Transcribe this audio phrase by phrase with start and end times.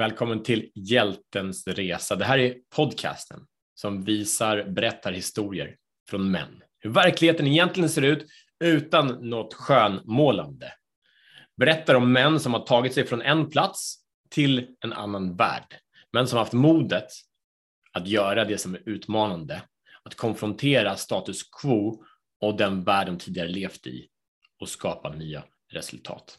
[0.00, 2.16] Välkommen till Hjältens resa.
[2.16, 3.40] Det här är podcasten
[3.74, 5.76] som visar, berättar historier
[6.08, 6.62] från män.
[6.78, 8.26] Hur verkligheten egentligen ser ut
[8.64, 10.72] utan något skönmålande.
[11.56, 13.96] Berättar om män som har tagit sig från en plats
[14.30, 15.76] till en annan värld.
[16.12, 17.08] Män som har haft modet
[17.92, 19.62] att göra det som är utmanande.
[20.02, 22.04] Att konfrontera status quo
[22.40, 24.08] och den värld de tidigare levt i
[24.60, 26.38] och skapa nya resultat.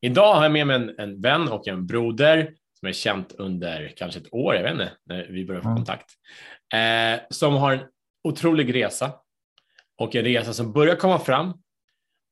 [0.00, 3.92] Idag har jag med mig en, en vän och en broder som är känt under
[3.96, 6.10] kanske ett år, jag vet inte, när vi började få kontakt,
[6.74, 7.86] eh, som har en
[8.24, 9.12] otrolig resa
[9.96, 11.62] och en resa som börjar komma fram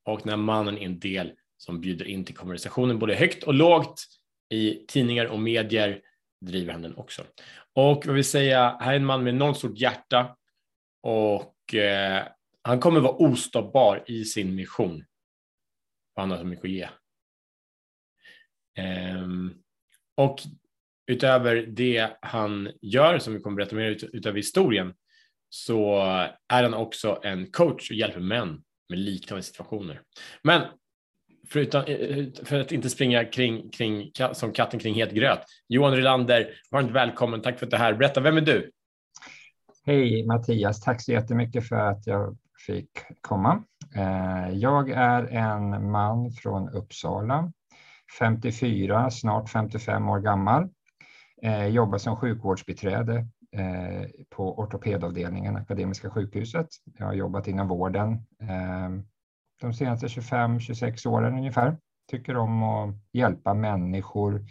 [0.05, 4.05] och när mannen är en del som bjuder in till konversationen både högt och lågt
[4.51, 6.01] i tidningar och medier
[6.41, 7.23] driver han den också.
[7.75, 10.37] Och vad vill säga, här är en man med enormt stort hjärta
[11.03, 12.27] och eh,
[12.63, 15.05] han kommer vara ostoppbar i sin mission.
[16.17, 16.89] Han har så mycket att ge.
[19.19, 19.63] Um,
[20.19, 20.43] och
[21.07, 24.95] utöver det han gör, som vi kommer berätta mer ut, utöver historien,
[25.51, 25.99] så
[26.49, 30.01] är han också en coach och hjälper män med liknande situationer.
[30.43, 30.63] Men
[31.49, 36.55] förutom, eh, för att inte springa kring, kring, som katten kring het gröt, Johan Rylander,
[36.71, 37.43] varmt välkommen.
[37.43, 37.95] Tack för att du är här.
[37.95, 38.71] Berätta, vem är du?
[39.87, 43.65] Hej Mattias, tack så jättemycket för att jag fick komma.
[43.95, 47.53] Eh, jag är en man från Uppsala
[48.19, 50.69] 54, snart 55 år gammal.
[51.43, 56.69] Eh, jobbar som sjukvårdsbiträde eh, på ortopedavdelningen, Akademiska sjukhuset.
[56.99, 58.91] Jag har jobbat inom vården eh,
[59.61, 61.77] de senaste 25-26 åren ungefär.
[62.11, 64.45] Tycker om att hjälpa människor.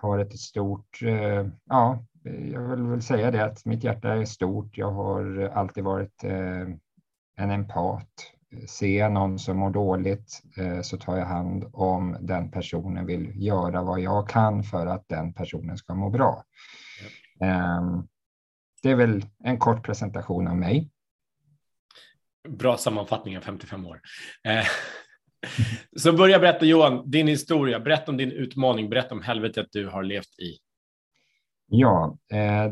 [0.00, 4.78] Har ett stort, eh, ja, jag vill väl säga det att mitt hjärta är stort.
[4.78, 6.68] Jag har alltid varit eh,
[7.36, 8.33] en empat
[8.68, 13.32] Ser jag någon som mår dåligt eh, så tar jag hand om den personen, vill
[13.34, 16.44] göra vad jag kan för att den personen ska må bra.
[17.40, 18.06] Mm.
[18.82, 20.90] Det är väl en kort presentation av mig.
[22.48, 24.00] Bra sammanfattning av 55 år.
[24.44, 24.64] Eh,
[25.96, 27.80] så börja berätta Johan, din historia.
[27.80, 28.90] Berätta om din utmaning.
[28.90, 30.58] Berätta om helvetet du har levt i.
[31.66, 32.18] Ja,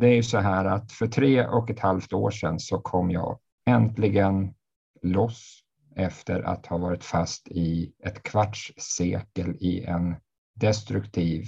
[0.01, 3.11] det är ju så här att för tre och ett halvt år sedan så kom
[3.11, 4.55] jag äntligen
[5.03, 5.62] loss
[5.97, 10.17] efter att ha varit fast i ett kvarts sekel i en
[10.55, 11.45] destruktiv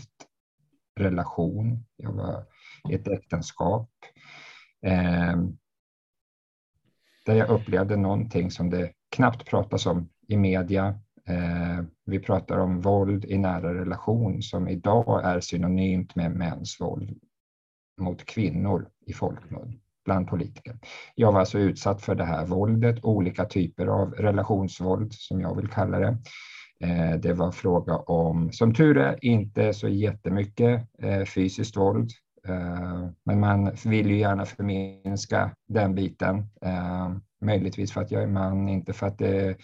[1.00, 1.84] relation.
[1.96, 2.44] Jag var
[2.90, 3.90] i ett äktenskap
[4.86, 5.36] eh,
[7.26, 11.00] där jag upplevde någonting som det knappt pratas om i media.
[11.28, 17.20] Eh, vi pratar om våld i nära relation som idag är synonymt med mäns våld
[18.00, 20.76] mot kvinnor i folkmun bland politiker.
[21.14, 25.68] Jag var alltså utsatt för det här våldet, olika typer av relationsvåld som jag vill
[25.68, 26.16] kalla det.
[26.80, 32.10] Eh, det var fråga om, som tur är, inte så jättemycket eh, fysiskt våld,
[32.48, 36.46] eh, men man vill ju gärna förminska den biten.
[37.40, 39.56] Möjligtvis för att jag är man, inte för att det är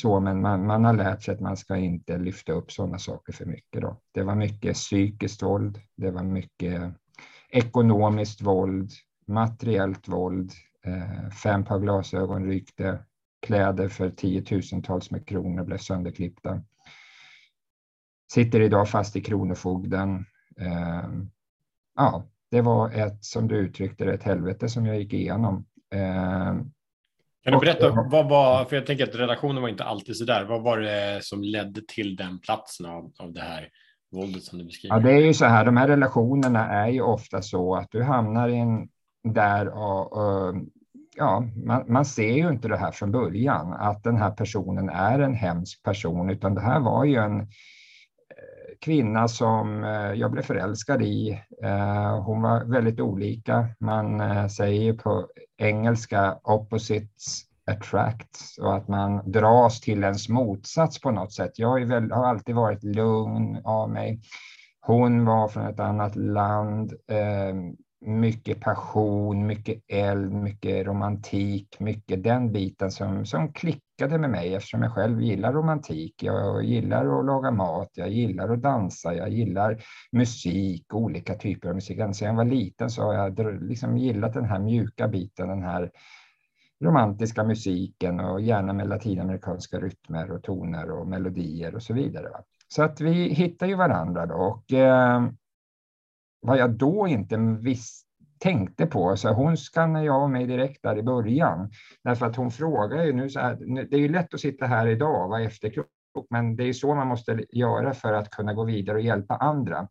[0.00, 3.32] så, men man, man har lärt sig att man ska inte lyfta upp sådana saker
[3.32, 3.82] för mycket.
[3.82, 4.00] Då.
[4.14, 6.92] Det var mycket psykiskt våld, det var mycket
[7.50, 8.90] ekonomiskt våld,
[9.26, 10.52] materiellt våld,
[10.84, 12.98] eh, fem par glasögon rykte,
[13.46, 16.62] kläder för tiotusentals med kronor blev sönderklippta.
[18.32, 20.26] Sitter idag fast i Kronofogden.
[20.60, 21.08] Eh,
[21.96, 25.66] ja, det var ett, som du uttryckte det, ett helvete som jag gick igenom.
[25.94, 26.54] Eh,
[27.44, 30.44] kan du berätta, vad var, för jag tänker att relationen var inte alltid så där.
[30.44, 33.68] Vad var det som ledde till den platsen av, av det här
[34.12, 34.96] våldet som du beskriver?
[34.96, 38.02] Ja, det är ju så här, de här relationerna är ju ofta så att du
[38.02, 38.88] hamnar i en
[39.24, 39.66] där
[41.16, 45.18] ja, man, man, ser ju inte det här från början, att den här personen är
[45.18, 47.46] en hemsk person, utan det här var ju en eh,
[48.80, 51.40] kvinna som eh, jag blev förälskad i.
[51.62, 53.68] Eh, hon var väldigt olika.
[53.78, 61.32] Man säger på engelska opposites attract och att man dras till ens motsats på något
[61.32, 61.58] sätt.
[61.58, 64.20] Jag väl, har alltid varit lugn av mig.
[64.80, 66.92] Hon var från ett annat land
[68.06, 74.82] mycket passion, mycket eld, mycket romantik, mycket den biten som, som klickade med mig eftersom
[74.82, 76.22] jag själv gillar romantik.
[76.22, 81.74] Jag gillar att laga mat, jag gillar att dansa, jag gillar musik, olika typer av
[81.74, 81.96] musik.
[81.98, 85.90] Sedan jag var liten så har jag liksom gillat den här mjuka biten, den här
[86.84, 92.28] romantiska musiken och gärna med latinamerikanska rytmer och toner och melodier och så vidare.
[92.68, 95.28] Så att vi hittar ju varandra då och eh,
[96.44, 98.04] vad jag då inte visste
[98.38, 99.16] tänkte på.
[99.16, 101.70] Så hon skannade av mig direkt där i början.
[102.04, 104.86] Därför att hon frågar ju nu så här, det är ju lätt att sitta här
[104.86, 105.86] idag och vara efterklok,
[106.30, 109.88] men det är så man måste göra för att kunna gå vidare och hjälpa andra.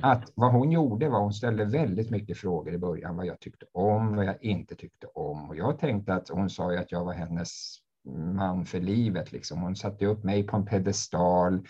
[0.00, 3.66] Att vad hon gjorde var hon ställde väldigt mycket frågor i början, vad jag tyckte
[3.72, 5.48] om, vad jag inte tyckte om.
[5.48, 7.78] Och jag tänkte att hon sa ju att jag var hennes
[8.34, 9.32] man för livet.
[9.32, 9.60] Liksom.
[9.60, 11.66] Hon satte upp mig på en pedestal.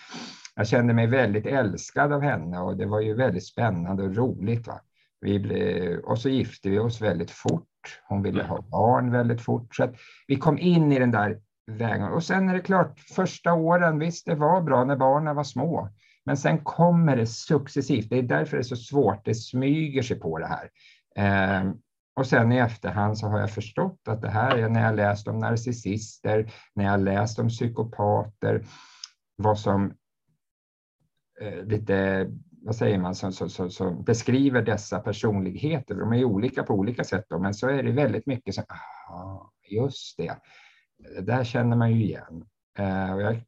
[0.56, 4.66] Jag kände mig väldigt älskad av henne och det var ju väldigt spännande och roligt.
[4.66, 4.80] Va?
[5.20, 8.00] Vi blev, och så gifte vi oss väldigt fort.
[8.08, 9.74] Hon ville ha barn väldigt fort.
[9.74, 9.88] Så
[10.26, 12.12] vi kom in i den där vägen.
[12.12, 15.88] Och sen är det klart, första åren, visst det var bra när barnen var små.
[16.24, 18.10] Men sen kommer det successivt.
[18.10, 19.24] Det är därför det är så svårt.
[19.24, 20.70] Det smyger sig på det här.
[21.16, 21.72] Eh,
[22.16, 25.28] och sen i efterhand så har jag förstått att det här är när jag läst
[25.28, 28.64] om narcissister, när jag läst om psykopater,
[29.36, 29.94] vad som
[31.64, 32.26] lite,
[32.62, 35.94] vad säger man, som, som, som, beskriver dessa personligheter.
[35.94, 39.52] De är olika på olika sätt, då, men så är det väldigt mycket som, aha,
[39.70, 40.36] just det,
[40.98, 42.44] det där känner man ju igen.
[42.78, 43.42] Eh, jag,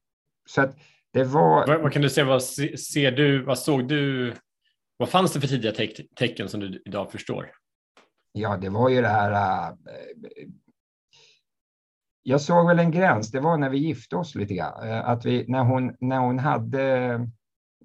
[0.48, 0.76] så att
[1.12, 1.66] det var...
[1.66, 4.34] Vad, vad, kan du säga, vad ser du, vad såg du,
[4.96, 5.86] vad fanns det för tidiga te
[6.16, 7.50] tecken som du idag förstår?
[8.32, 9.32] Ja, det var ju det här.
[9.70, 9.76] Äh,
[12.22, 13.30] jag såg väl en gräns.
[13.30, 14.90] Det var när vi gifte oss lite grann.
[14.90, 17.28] Att vi, när, hon, när hon hade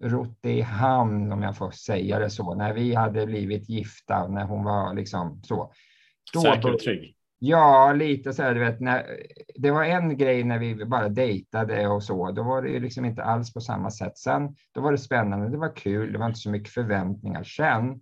[0.03, 4.43] rott i hamn, om jag får säga det så, när vi hade blivit gifta, när
[4.43, 5.73] hon var liksom så.
[6.33, 7.15] Då, Säker och trygg?
[7.39, 9.05] Ja, lite så här, du vet, när,
[9.55, 13.05] det var en grej när vi bara dejtade och så, då var det ju liksom
[13.05, 14.17] inte alls på samma sätt.
[14.17, 17.43] Sen, då var det spännande, det var kul, det var inte så mycket förväntningar.
[17.43, 17.99] Sen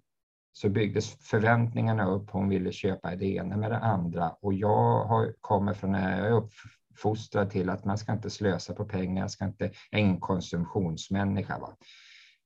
[0.53, 2.29] så byggdes förväntningarna upp.
[2.29, 6.31] Hon ville köpa det ena med det andra och jag har, kommer från, jag är
[6.91, 10.19] uppfostrad till att man ska inte slösa på pengar, jag ska inte, jag är en
[10.19, 11.59] konsumtionsmänniska.
[11.59, 11.75] Va?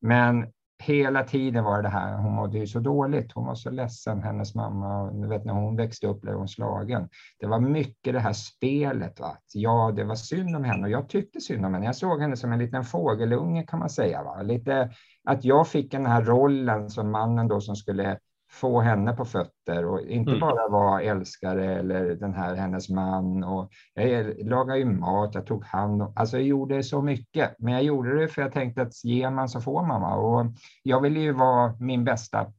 [0.01, 0.47] Men
[0.83, 4.56] hela tiden var det här, hon mådde ju så dåligt, hon var så ledsen, hennes
[4.56, 7.09] mamma, du vet när hon växte upp blev hon slagen.
[7.39, 9.38] Det var mycket det här spelet, va?
[9.53, 11.86] ja det var synd om henne och jag tyckte synd om henne.
[11.86, 14.24] Jag såg henne som en liten fågelunge kan man säga.
[14.24, 14.41] Va?
[14.41, 14.91] Lite,
[15.24, 18.19] att jag fick den här rollen som mannen då som skulle
[18.56, 20.40] få henne på fötter och inte mm.
[20.40, 23.44] bara vara älskare eller den här hennes man.
[23.44, 27.56] Och jag lagade ju mat, jag tog hand om, alltså jag gjorde så mycket.
[27.60, 30.02] Men jag gjorde det för jag tänkte att ger man så får man.
[30.02, 30.16] Va?
[30.16, 30.46] Och
[30.84, 32.54] jag ville ju vara min bästa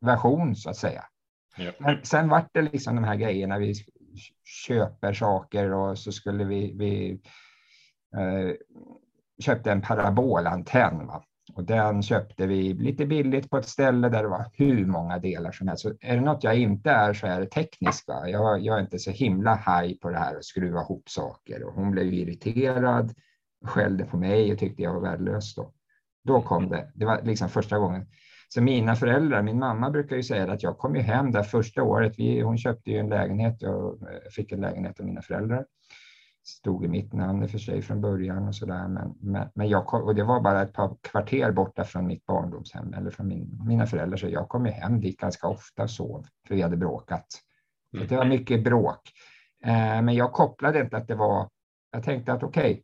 [0.00, 1.04] version så att säga.
[1.56, 1.72] Ja.
[1.78, 3.74] Men sen vart det liksom de här grejerna, vi
[4.66, 7.20] köper saker och så skulle vi, vi
[8.20, 8.54] eh,
[9.44, 11.06] köpte en parabolantenn.
[11.06, 11.24] Va?
[11.54, 15.52] Och den köpte vi lite billigt på ett ställe där det var hur många delar
[15.52, 15.82] som helst.
[15.82, 18.08] Så är det något jag inte är så är det tekniskt.
[18.08, 21.62] Jag, jag är inte så himla haj på det här att skruva ihop saker.
[21.62, 23.14] Och hon blev irriterad,
[23.64, 25.54] skällde på mig och tyckte jag var värdelös.
[25.54, 25.72] Då,
[26.24, 26.92] då kom det.
[26.94, 28.06] Det var liksom första gången.
[28.48, 31.82] Så mina föräldrar, min mamma brukar ju säga att jag kom ju hem där första
[31.82, 32.14] året.
[32.18, 33.98] Vi, hon köpte ju en lägenhet och
[34.30, 35.64] fick en lägenhet av mina föräldrar
[36.46, 38.88] stod i mitt namn i och för sig från början och så där.
[38.88, 42.26] Men, men, men jag kom, och det var bara ett par kvarter borta från mitt
[42.26, 44.16] barndomshem eller från min, mina föräldrar.
[44.16, 47.26] Så jag kom ju hem dit ganska ofta och sov för vi hade bråkat.
[47.90, 48.38] Så det var mm.
[48.38, 49.12] mycket bråk.
[49.64, 51.48] Eh, men jag kopplade inte att det var,
[51.90, 52.82] jag tänkte att okej, okay,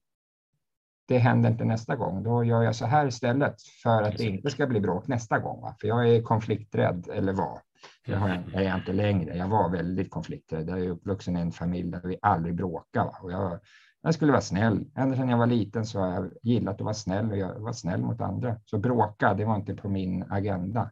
[1.08, 2.22] det händer inte nästa gång.
[2.22, 5.60] Då gör jag så här istället för att det inte ska bli bråk nästa gång.
[5.62, 5.74] Va?
[5.80, 7.60] För jag är konflikträdd eller var.
[8.06, 9.36] Det har jag, jag är inte längre.
[9.36, 10.68] Jag var väldigt konflikträdd.
[10.68, 13.10] Jag är uppvuxen i en familj där vi aldrig bråkade.
[13.22, 13.60] Och jag,
[14.02, 14.84] jag skulle vara snäll.
[14.96, 17.72] Ända sedan jag var liten så har jag gillat att vara snäll och jag var
[17.72, 18.56] snäll mot andra.
[18.64, 20.90] Så bråka, det var inte på min agenda.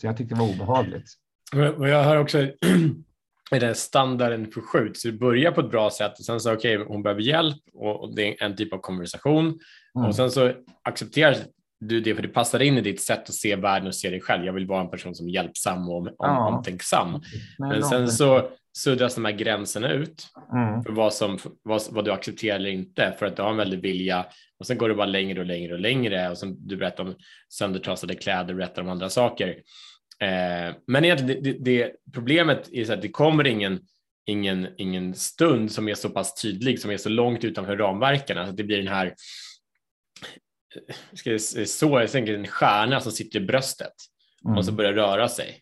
[0.00, 1.08] Så jag tyckte det var obehagligt.
[1.78, 2.38] Och jag har också
[3.50, 5.02] är den standarden förskjuts.
[5.02, 7.62] Så det börjar på ett bra sätt och sen så okej, okay, hon behöver hjälp
[7.74, 9.58] och det är en typ av konversation
[9.96, 10.08] mm.
[10.08, 11.36] och sen så accepterar
[11.88, 14.20] du det för det passar in i ditt sätt att se världen och se dig
[14.20, 14.44] själv.
[14.44, 16.48] Jag vill vara en person som är hjälpsam och om, ja.
[16.48, 17.22] omtänksam.
[17.58, 20.82] Men sen så suddas de här gränserna ut mm.
[20.82, 23.82] för vad, som, vad, vad, du accepterar eller inte för att du har en väldig
[23.82, 24.26] vilja
[24.58, 27.14] och sen går det bara längre och längre och längre och sen du berättar om
[27.48, 29.48] söndertrasade kläder berättar om andra saker.
[30.20, 33.80] Eh, men egentligen det, det, det, problemet är så att det kommer ingen
[34.26, 38.38] ingen, ingen stund som är så pass tydlig, som är så långt utanför ramverken.
[38.38, 39.14] Alltså det blir den här
[41.12, 43.92] ska jag så, jag tänker en stjärna som sitter i bröstet
[44.44, 44.58] mm.
[44.58, 45.60] och så börjar röra sig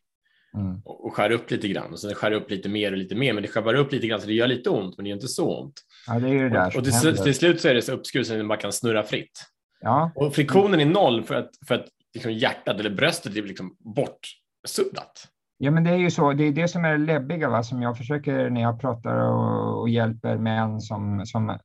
[0.57, 0.81] mm.
[0.85, 3.43] och skär upp lite grann och sen skär upp lite mer och lite mer, men
[3.43, 5.29] det skär bara upp lite grann så det gör lite ont, men det gör inte
[5.29, 5.75] så ont.
[6.07, 8.27] Ja, det är det där och, och till, till, slut så är det så uppskruvat
[8.27, 9.45] så att man kan snurra fritt.
[9.81, 10.13] Ja.
[10.15, 15.29] Och friktionen är noll för att, för att liksom hjärtat eller bröstet är liksom bortsuddat.
[15.59, 16.33] Ja, men det är ju så.
[16.33, 17.63] Det är det som är det läbbiga, va?
[17.63, 21.59] som jag försöker när jag pratar och, och hjälper män som, som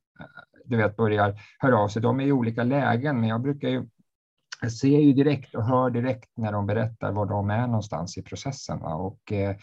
[0.68, 2.02] du vet, börjar höra av sig.
[2.02, 3.86] De är i olika lägen, men jag brukar ju
[4.60, 8.22] jag ser ju direkt och hör direkt när de berättar var de är någonstans i
[8.22, 8.78] processen.
[8.78, 8.94] Va?
[8.94, 9.56] Och, eh,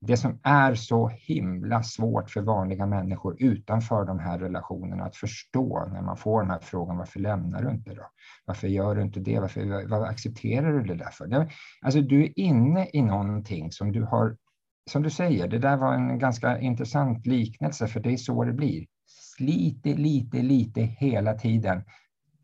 [0.00, 5.86] det som är så himla svårt för vanliga människor utanför de här relationerna att förstå
[5.92, 8.02] när man får den här frågan, varför lämnar du inte då?
[8.44, 9.40] Varför gör du inte det?
[9.40, 11.52] Varför, vad accepterar du det där för?
[11.82, 14.36] Alltså du är inne i någonting som du har,
[14.90, 18.52] som du säger, det där var en ganska intressant liknelse, för det är så det
[18.52, 18.86] blir.
[19.38, 21.84] Lite, lite, lite hela tiden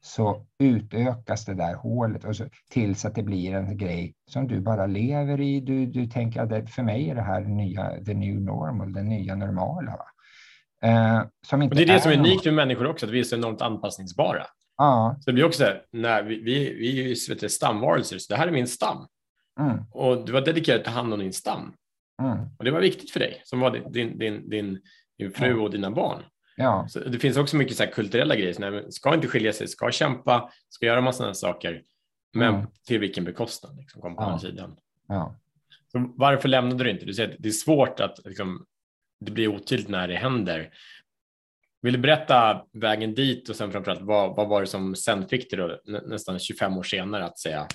[0.04, 4.60] så utökas det där hålet och så, tills att det blir en grej som du
[4.60, 5.60] bara lever i.
[5.60, 9.34] Du, du tänker att för mig är det här nya, the new normal, det nya
[9.34, 9.92] normala.
[10.82, 13.12] Eh, som inte och det är det är som är unikt med människor också, att
[13.12, 14.46] vi är så enormt anpassningsbara.
[14.76, 15.16] Ja.
[15.20, 18.48] Så det blir också, när vi, vi, vi är ju du, stamvarelser, så det här
[18.48, 19.06] är min stam.
[19.60, 19.78] Mm.
[19.90, 21.74] Och du var dedikerad att ta hand om din stam.
[22.22, 22.38] Mm.
[22.58, 24.80] Och det var viktigt för dig, som var din, din, din,
[25.18, 26.22] din fru och dina barn.
[26.56, 26.86] Ja.
[26.88, 28.52] Så det finns också mycket så kulturella grejer.
[28.52, 31.82] Så ska inte skilja sig, ska kämpa, ska göra massa sådana saker.
[32.32, 32.66] Men mm.
[32.86, 33.76] till vilken bekostnad?
[33.76, 34.26] Liksom, kom på ja.
[34.26, 34.76] andra sidan.
[35.08, 35.36] Ja.
[35.92, 37.04] Så varför lämnade du inte?
[37.06, 38.66] Du säger att det är svårt att liksom,
[39.20, 40.70] det blir otydligt när det händer.
[41.82, 45.50] Vill du berätta vägen dit och sen framförallt vad, vad var det som sen fick
[45.50, 47.66] dig då, nästan 25 år senare att säga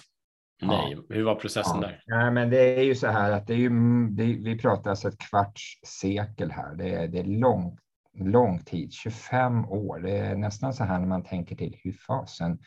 [0.62, 0.98] nej?
[0.98, 1.16] Ja.
[1.16, 1.88] Hur var processen ja.
[1.88, 2.04] där?
[2.06, 3.70] Ja, men det är ju så här att det är ju,
[4.10, 6.76] det, vi pratar alltså ett kvarts sekel här.
[6.76, 7.80] Det är, det är långt
[8.20, 10.00] lång tid, 25 år.
[10.00, 12.60] Det är nästan så här när man tänker till, hur fasen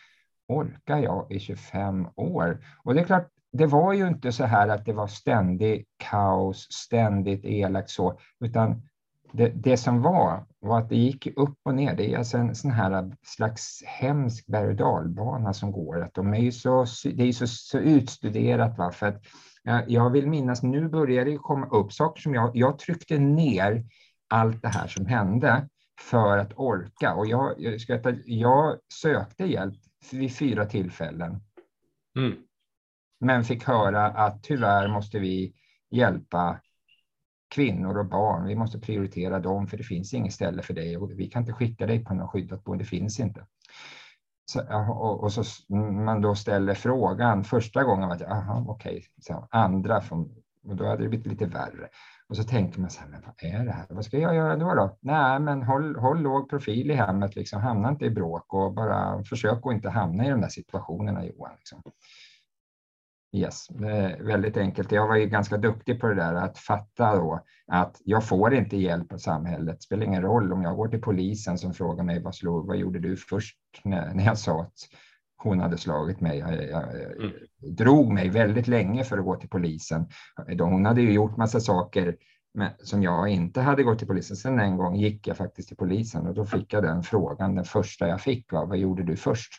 [0.48, 2.64] orkar jag i 25 år?
[2.84, 6.66] Och det är klart, det var ju inte så här att det var ständigt kaos,
[6.70, 8.82] ständigt elakt så, utan
[9.32, 11.96] det, det som var var att det gick upp och ner.
[11.96, 16.02] Det är alltså en sån här slags hemsk berg och dalbana som går.
[16.02, 18.78] Att de är ju så, det är så, så utstuderat.
[18.78, 18.92] Va?
[18.92, 19.22] För att,
[19.86, 23.84] jag vill minnas, nu börjar det komma upp saker som jag, jag tryckte ner
[24.32, 25.68] allt det här som hände
[26.00, 27.14] för att orka.
[27.14, 29.74] Och jag, jag, ska veta, jag sökte hjälp
[30.12, 31.40] vid fyra tillfällen.
[32.18, 32.36] Mm.
[33.20, 35.54] Men fick höra att tyvärr måste vi
[35.90, 36.60] hjälpa
[37.54, 38.46] kvinnor och barn.
[38.46, 41.52] Vi måste prioritera dem för det finns inget ställe för dig och vi kan inte
[41.52, 42.84] skicka dig på något skyddat boende.
[42.84, 43.46] Det finns inte.
[44.44, 44.60] Så,
[44.92, 49.42] och, och, så man då ställer frågan första gången var att aha, okej, okay.
[49.50, 50.34] andra från,
[50.64, 51.88] och då hade det blivit lite värre.
[52.32, 53.86] Och så tänker man så här, men vad är det här?
[53.88, 54.74] Vad ska jag göra då?
[54.74, 54.98] då?
[55.00, 57.60] Nej, men håll, håll låg profil i hemmet, liksom.
[57.60, 61.52] hamna inte i bråk och bara försök att inte hamna i de där situationerna, Johan.
[61.56, 61.82] Liksom.
[63.32, 63.66] Yes,
[64.20, 64.92] väldigt enkelt.
[64.92, 68.76] Jag var ju ganska duktig på det där att fatta då att jag får inte
[68.76, 69.76] hjälp av samhället.
[69.76, 72.76] Det spelar ingen roll om jag går till polisen som frågar mig vad, slog, vad
[72.76, 74.74] gjorde du först när, när jag sa att
[75.42, 76.38] hon hade slagit mig.
[76.38, 77.32] Jag, jag mm.
[77.60, 80.06] drog mig väldigt länge för att gå till polisen.
[80.58, 82.16] Hon hade ju gjort massa saker
[82.78, 84.36] som jag inte hade gått till polisen.
[84.36, 87.54] Sen en gång gick jag faktiskt till polisen och då fick jag den frågan.
[87.54, 89.52] Den första jag fick var, vad gjorde du först?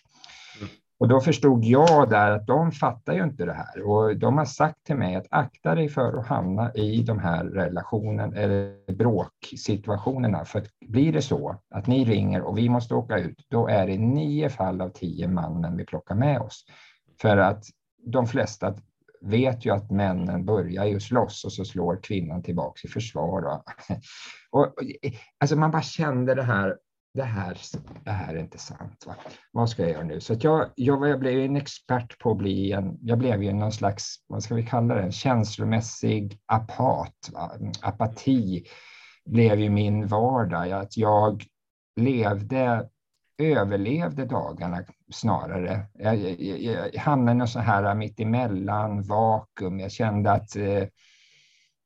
[1.04, 4.46] Och då förstod jag där att de fattar ju inte det här och de har
[4.46, 10.46] sagt till mig att akta dig för att hamna i de här relationen eller bråksituationerna.
[10.46, 13.88] För att blir det så att ni ringer och vi måste åka ut, då är
[13.88, 16.66] det nio fall av tio mannen vi plockar med oss.
[17.22, 17.64] För att
[18.06, 18.76] de flesta
[19.22, 23.42] vet ju att männen börjar ju slåss och så slår kvinnan tillbaks i försvar.
[23.42, 23.64] Och,
[24.62, 24.76] och,
[25.40, 26.78] alltså man bara kände det här
[27.14, 27.58] det här,
[28.04, 29.04] det här är inte sant.
[29.08, 29.16] Va?
[29.52, 30.20] Vad ska jag göra nu?
[30.20, 33.72] Så jag, jag, jag blev en expert på att bli en, jag blev ju någon
[33.72, 37.30] slags, vad ska vi kalla det, en känslomässig apat.
[37.34, 37.52] Va?
[37.82, 38.66] Apati
[39.26, 40.72] blev ju min vardag.
[40.72, 41.44] Att jag
[41.96, 42.90] levde,
[43.38, 45.86] överlevde dagarna snarare.
[45.94, 49.80] Jag, jag, jag hamnade i något så här mittemellan vakuum.
[49.80, 50.84] Jag kände att eh,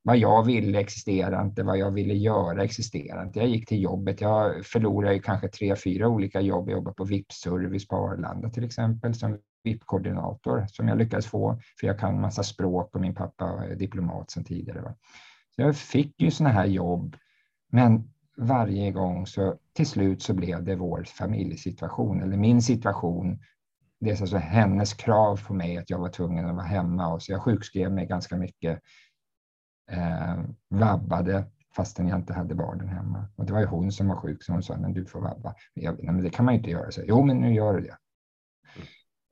[0.07, 3.39] vad jag ville existerade inte, vad jag ville göra existerade inte.
[3.39, 6.69] Jag gick till jobbet, jag förlorade ju kanske tre, fyra olika jobb.
[6.69, 11.87] Jag jobbade på VIP-service på Arlanda till exempel som VIP-koordinator som jag lyckades få, för
[11.87, 14.81] jag kan massa språk och min pappa är diplomat sedan tidigare.
[14.81, 14.95] Va?
[15.55, 17.15] Så jag fick ju sådana här jobb,
[17.71, 23.39] men varje gång så till slut så blev det vår familjesituation eller min situation.
[23.99, 27.21] Det är alltså hennes krav på mig att jag var tvungen att vara hemma och
[27.21, 28.79] så jag sjukskrev mig ganska mycket
[29.91, 30.37] eh,
[30.69, 33.25] vabbade fastän jag inte hade barnen hemma.
[33.35, 35.55] Och det var ju hon som var sjuk, så hon sa, men du får vabba.
[35.73, 36.91] Jag, nej, men det kan man ju inte göra.
[36.91, 37.97] Så, jo, men nu gör du det.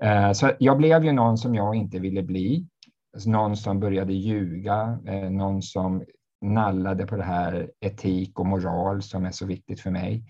[0.08, 2.68] Eh, så jag blev ju någon som jag inte ville bli.
[3.14, 6.04] Alltså, någon som började ljuga, eh, någon som
[6.42, 10.26] nallade på det här etik och moral som är så viktigt för mig.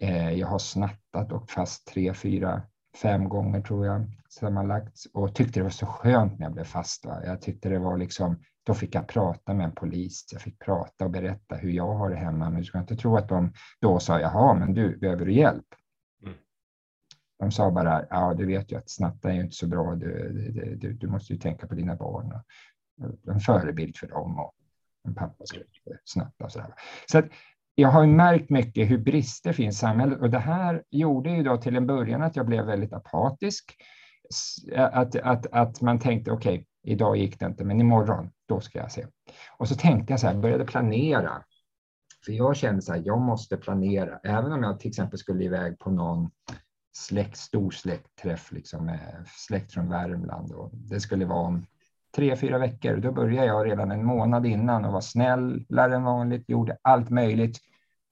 [0.00, 2.62] Eh, jag har snattat och fast tre, fyra,
[3.02, 7.06] fem gånger tror jag sammanlagt och tyckte det var så skönt när jag blev fast.
[7.06, 7.24] Va?
[7.24, 8.36] Jag tyckte det var liksom
[8.66, 10.26] då fick jag prata med en polis.
[10.32, 12.50] Jag fick prata och berätta hur jag har det hemma.
[12.50, 15.66] Men du ska inte tro att de då sa, jaha, men du, behöver du hjälp?
[16.22, 16.34] Mm.
[17.38, 19.94] De sa bara, ja, du vet ju att snatta är ju inte så bra.
[19.94, 22.40] Du, du, du, du måste ju tänka på dina barn.
[23.28, 24.38] En förebild för dem.
[24.38, 24.54] Och,
[25.04, 25.64] En pappa skulle
[26.04, 26.74] snatta och sådär.
[27.10, 27.26] Så att
[27.74, 31.56] jag har märkt mycket hur brister finns i samhället och det här gjorde ju då
[31.56, 33.76] till en början att jag blev väldigt apatisk.
[34.76, 38.78] Att, att, att man tänkte okej, okay, idag gick det inte, men imorgon, då ska
[38.78, 39.06] jag se.
[39.56, 41.42] Och så tänkte jag så här, började planera.
[42.24, 45.78] För jag kände så här, jag måste planera, även om jag till exempel skulle iväg
[45.78, 46.30] på någon
[46.96, 51.66] släkt, stor släktträff, liksom med släkt från Värmland och det skulle vara om
[52.16, 52.96] tre, fyra veckor.
[52.96, 57.58] Då började jag redan en månad innan och var snällare än vanligt, gjorde allt möjligt.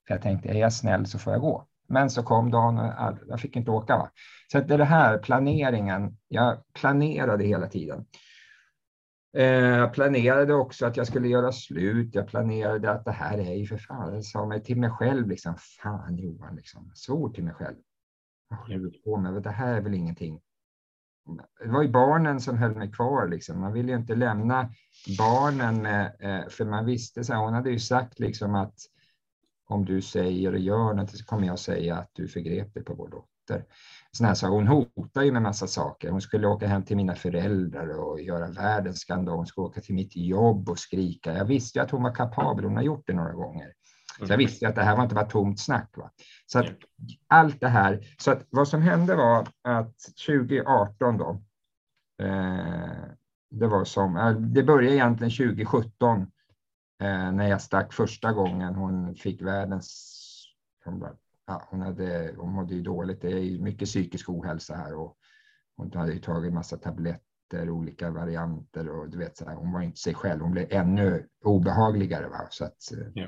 [0.06, 1.66] För jag tänkte, är jag snäll så får jag gå.
[1.88, 3.96] Men så kom dagen och jag fick inte åka.
[3.96, 4.10] Va?
[4.52, 6.16] Så det är det här planeringen.
[6.28, 8.06] Jag planerade hela tiden.
[9.34, 9.44] Eh,
[9.78, 12.14] jag planerade också att jag skulle göra slut.
[12.14, 15.28] Jag planerade att det här är ju för fan, jag sa mig till mig själv
[15.28, 17.76] liksom, fan Johan, liksom, svor till mig själv.
[19.04, 19.42] på med?
[19.42, 20.40] Det här är väl ingenting.
[21.60, 23.28] Det var ju barnen som höll mig kvar.
[23.28, 23.60] Liksom.
[23.60, 24.70] Man ville ju inte lämna
[25.18, 28.74] barnen med, eh, för man visste, så här, hon hade ju sagt liksom att
[29.66, 32.94] om du säger och gör något så kommer jag säga att du förgrep dig på
[32.94, 33.64] vår dotter.
[34.16, 36.10] Sån här, så hon hotade ju med massa saker.
[36.10, 39.36] Hon skulle åka hem till mina föräldrar och göra världens skandal.
[39.36, 41.36] Hon skulle åka till mitt jobb och skrika.
[41.36, 42.64] Jag visste ju att hon var kapabel.
[42.64, 43.72] Hon har gjort det några gånger.
[44.18, 44.38] Så jag mm.
[44.38, 45.90] visste att det här var inte bara tomt snack.
[45.96, 46.10] Va?
[46.46, 46.66] Så att
[47.26, 48.00] allt det här.
[48.18, 51.42] Så att vad som hände var att 2018 då.
[52.22, 53.04] Eh,
[53.50, 54.36] det var som.
[54.54, 56.20] Det började egentligen 2017
[57.02, 58.74] eh, när jag stack första gången.
[58.74, 60.20] Hon fick världens.
[60.84, 61.16] Hon, bara,
[61.46, 63.20] ja, hon, hade, hon mådde ju dåligt.
[63.20, 65.16] Det är mycket psykisk ohälsa här och
[65.76, 69.80] hon hade ju tagit massa tabletter, olika varianter och du vet så här, hon var
[69.80, 70.42] inte sig själv.
[70.42, 72.28] Hon blev ännu obehagligare.
[72.28, 72.46] Va?
[72.50, 72.76] Så att,
[73.14, 73.26] ja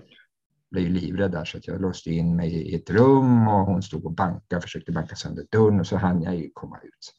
[0.71, 3.83] blev ju livrädd där så att jag låste in mig i ett rum och hon
[3.83, 7.15] stod och bankade, försökte banka sönder dörren och så hann jag ju komma ut.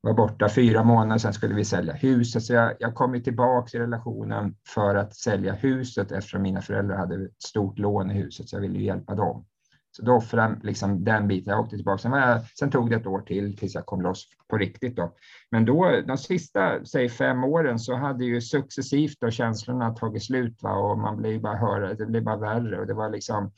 [0.00, 3.80] Var borta fyra månader, sen skulle vi sälja huset så jag, jag kom tillbaka i
[3.80, 8.56] relationen för att sälja huset eftersom mina föräldrar hade ett stort lån i huset så
[8.56, 9.46] jag ville hjälpa dem.
[9.90, 11.50] Så då offrade jag liksom den biten.
[11.50, 11.98] Jag åkte tillbaka.
[11.98, 14.96] Sen, jag, sen, tog det ett år till tills jag kom loss på riktigt.
[14.96, 15.14] Då.
[15.50, 20.62] Men då, de sista säg fem åren så hade ju successivt då känslorna tagit slut
[20.62, 20.72] va?
[20.72, 23.52] och man blev bara höra, det blev bara värre och det var liksom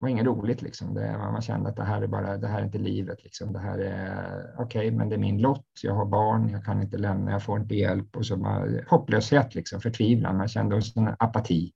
[0.00, 0.94] det var inget roligt liksom.
[0.94, 3.52] Det, man kände att det här är bara, det här är inte livet liksom.
[3.52, 5.66] Det här är okej, okay, men det är min lott.
[5.82, 9.54] Jag har barn, jag kan inte lämna, jag får inte hjälp och så bara hopplöshet
[9.54, 10.36] liksom, förtvivlan.
[10.36, 11.72] Man kände en apati.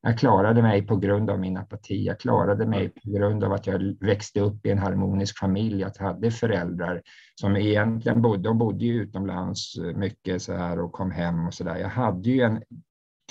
[0.00, 2.04] Jag klarade mig på grund av min apati.
[2.04, 5.84] Jag klarade mig på grund av att jag växte upp i en harmonisk familj.
[5.84, 7.02] Att jag hade föräldrar
[7.34, 11.64] som egentligen bodde, de bodde ju utomlands mycket så här och kom hem och så
[11.64, 11.76] där.
[11.76, 12.62] Jag hade ju en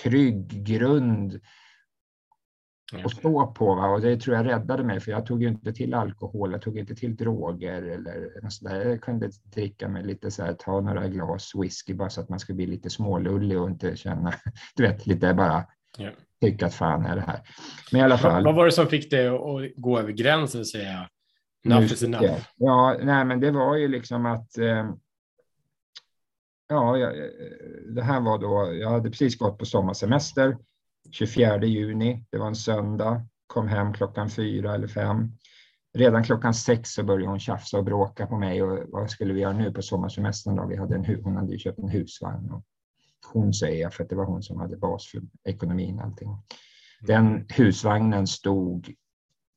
[0.03, 1.39] trygg grund
[3.03, 3.87] att stå på va?
[3.87, 6.77] och det tror jag räddade mig för jag tog ju inte till alkohol, jag tog
[6.77, 8.85] inte till droger eller så där.
[8.85, 12.39] Jag kunde dricka mig lite så här, ta några glas whisky bara så att man
[12.39, 14.33] skulle bli lite smålullig och inte känna,
[14.75, 15.65] du vet, lite bara
[15.97, 16.11] Ja.
[16.41, 17.41] Tycka att fan är det här.
[17.91, 18.43] Men i alla fall.
[18.43, 21.09] Vad var det som fick dig att gå över gränsen och säga
[21.65, 22.47] enough is enough?
[22.55, 24.89] Ja, nej, men det var ju liksom att eh,
[26.67, 27.13] ja, jag,
[27.95, 30.57] det här var då, jag hade precis gått på sommarsemester
[31.11, 35.31] 24 juni, det var en söndag, kom hem klockan fyra eller fem.
[35.93, 39.41] Redan klockan sex så började hon tjafsa och bråka på mig och vad skulle vi
[39.41, 40.65] göra nu på sommarsemestern då?
[40.65, 42.63] Vi hade en, hon hade ju köpt en husvagn och
[43.33, 45.99] hon säger jag, för att det var hon som hade bas för ekonomin.
[45.99, 46.27] Allting.
[46.27, 46.39] Mm.
[47.01, 48.93] Den husvagnen stod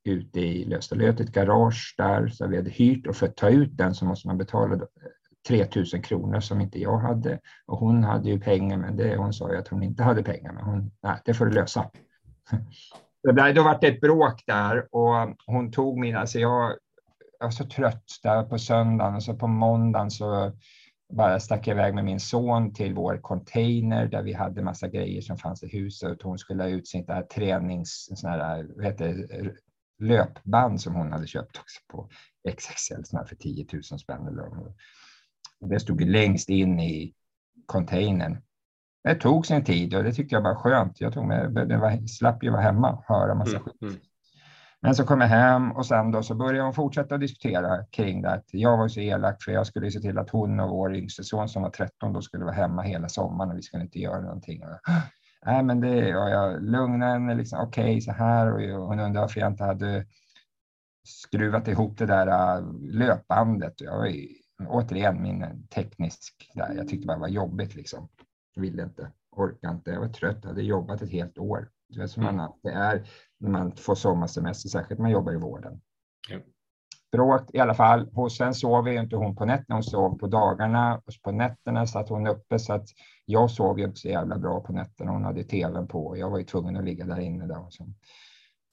[0.05, 3.77] ute i Löstalöt, ett garage där, så vi hade hyrt och för att ta ut
[3.77, 4.87] den så måste man betala
[5.49, 7.41] 3000 kronor som inte jag hade.
[7.67, 10.53] Och hon hade ju pengar, men det, hon sa ju att hon inte hade pengar,
[10.53, 11.91] men hon, nej, det får du lösa.
[13.27, 16.77] Så där, då var det ett bråk där och hon tog mina, alltså jag,
[17.39, 20.53] jag var så trött där på söndagen och så på måndagen så
[21.11, 25.39] bara stack iväg med min son till vår container där vi hade massa grejer som
[25.39, 26.23] fanns i huset.
[26.23, 29.27] Hon skulle ha ut sin där tränings, sån här, vad heter
[29.99, 32.09] löpband som hon hade köpt också på
[32.57, 34.39] XXL sån för 10 000 spänn.
[35.61, 37.15] Det stod längst in i
[37.67, 38.39] containern.
[39.05, 41.01] Det tog sin tid och det tyckte jag var skönt.
[41.01, 44.03] Jag tog med, det var, slapp ju vara hemma och höra massa mm, skit.
[44.83, 44.89] Mm.
[44.89, 48.31] Men så kom jag hem och sen då så började hon fortsätta diskutera kring det.
[48.31, 51.25] Att jag var så elak för jag skulle se till att hon och vår yngste
[51.25, 54.21] son som var 13 då skulle vara hemma hela sommaren och vi skulle inte göra
[54.21, 54.63] någonting.
[54.65, 54.93] Och,
[55.47, 57.61] Nej, men det, och jag lugnade henne liksom.
[57.61, 60.07] Okej, okay, så här och hon undrade varför jag inte hade
[61.05, 63.81] skruvat ihop det där äh, löpbandet.
[63.81, 64.13] Jag var
[64.69, 66.75] återigen min teknisk där.
[66.77, 68.09] Jag tyckte bara det var jobbigt liksom.
[68.55, 69.91] Jag ville inte, orkade inte.
[69.91, 70.39] Jag var trött.
[70.43, 71.69] Jag hade jobbat ett helt år.
[71.89, 73.07] Det är som man, det är
[73.41, 75.81] när man får sommarsemester, särskilt man jobbar i vården.
[76.29, 76.39] Ja.
[77.13, 78.11] bråk i alla fall.
[78.15, 81.87] Och sen sov ju inte hon på nätterna, hon sov på dagarna och på nätterna
[81.87, 82.89] satt hon uppe så att
[83.25, 85.13] jag sov ju inte så jävla bra på nätterna.
[85.13, 87.47] Hon hade tvn på och jag var ju tvungen att ligga där inne.
[87.47, 87.95] Där sen.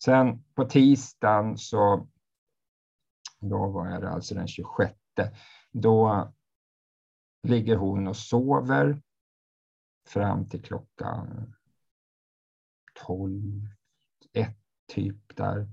[0.03, 2.08] sen på tisdagen så,
[3.39, 4.93] då var det alltså den 26,
[5.71, 6.27] då
[7.43, 9.01] ligger hon och sover
[10.08, 11.53] fram till klockan
[13.06, 13.67] 12,
[14.39, 14.50] 1
[14.93, 15.67] typ där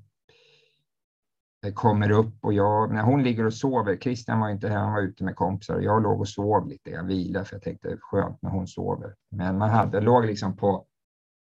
[1.74, 5.00] kommer upp och jag, när hon ligger och sover, Christian var inte här, han var
[5.00, 8.50] ute med kompisar, jag låg och sov lite, jag vilade för jag tänkte skönt när
[8.50, 9.14] hon sover.
[9.30, 10.86] Men man hade, låg liksom på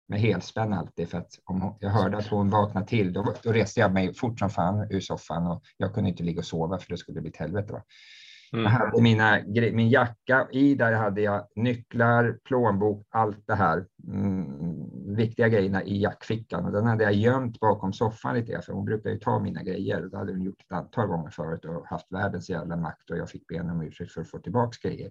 [0.08, 3.52] med helspänn alltid för att om hon, jag hörde att hon vaknade till, då, då
[3.52, 6.78] reste jag mig fort som fan ur soffan och jag kunde inte ligga och sova
[6.78, 7.72] för det skulle bli ett helvete.
[7.72, 7.82] Va?
[8.52, 8.64] Mm.
[8.64, 14.85] Jag hade mina, min jacka, i där hade jag nycklar, plånbok, allt det här mm,
[15.16, 19.10] viktiga grejerna i jackfickan och den hade jag gömt bakom soffan lite för hon brukar
[19.10, 20.00] ju ta mina grejer.
[20.00, 23.30] Det hade hon gjort ett antal gånger förut och haft världens jävla makt och jag
[23.30, 25.10] fick be om ursäkt för att få tillbaka grejer.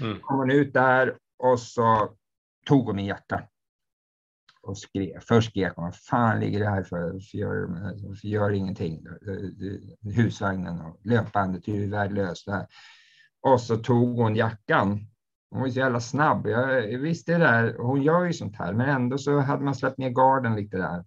[0.00, 0.20] Mm.
[0.20, 2.14] Kom hon ut där och så
[2.66, 3.48] tog hon min jacka
[4.62, 5.22] och skrek.
[5.22, 7.12] Först skrek hon, vad fan ligger det här för?
[7.12, 7.66] Varför gör,
[8.08, 9.06] varför gör ingenting?
[10.16, 12.46] Husvagnen och löpbandet är ju värdelöst.
[13.40, 15.06] Och så tog hon jackan.
[15.54, 16.46] Hon var så jävla snabb.
[16.46, 19.98] Jag visste det där, hon gör ju sånt här, men ändå så hade man släppt
[19.98, 21.04] ner garden lite där.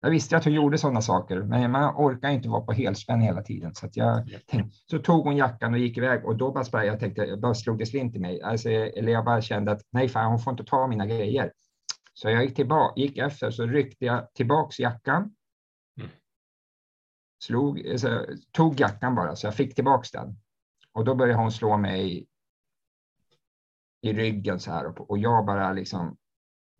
[0.00, 3.42] Jag visste att hon gjorde sådana saker, men man orkar inte vara på helspänn hela
[3.42, 3.74] tiden.
[3.74, 7.22] Så, jag tänkte, så tog hon jackan och gick iväg och då bara jag tänkte,
[7.22, 8.42] jag bara slog det slint i mig.
[8.42, 11.52] Alltså, eller jag bara kände att nej, fan, hon får inte ta mina grejer.
[12.14, 15.34] Så jag gick, tillbaka, gick efter så ryckte jag tillbaks jackan.
[15.98, 16.10] Mm.
[17.44, 20.36] Slog, alltså, tog jackan bara så jag fick tillbaks den.
[20.92, 22.26] Och då började hon slå mig
[24.02, 26.16] i ryggen så här och, och jag bara liksom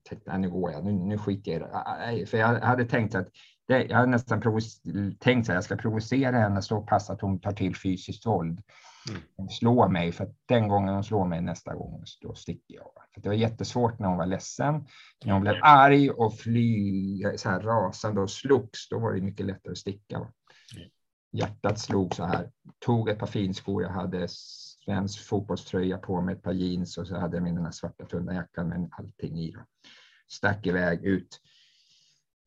[0.09, 2.27] tänkte, nu går jag, nu, nu skiter jag i det.
[2.27, 3.29] För jag hade tänkt att
[3.69, 4.43] det, jag hade nästan
[5.19, 8.63] tänkt att jag ska provocera henne så pass att hon tar till fysiskt våld.
[9.39, 9.49] Mm.
[9.49, 12.91] Slå mig, för att den gången hon slår mig nästa gång, då sticker jag.
[13.15, 14.87] För det var jättesvårt när hon var ledsen.
[15.25, 19.47] När hon blev arg och fly, så här rasande och slogs, då var det mycket
[19.47, 20.17] lättare att sticka.
[20.17, 20.31] Mm.
[21.33, 22.51] Hjärtat slog så här.
[22.79, 24.29] Tog ett par finskor, jag hade
[24.85, 28.07] svensk fotbollströja på mig, ett par jeans och så hade jag min den här svarta
[28.07, 29.53] tunna jackan med allting i.
[29.53, 29.61] Då.
[30.29, 31.41] Stack iväg ut.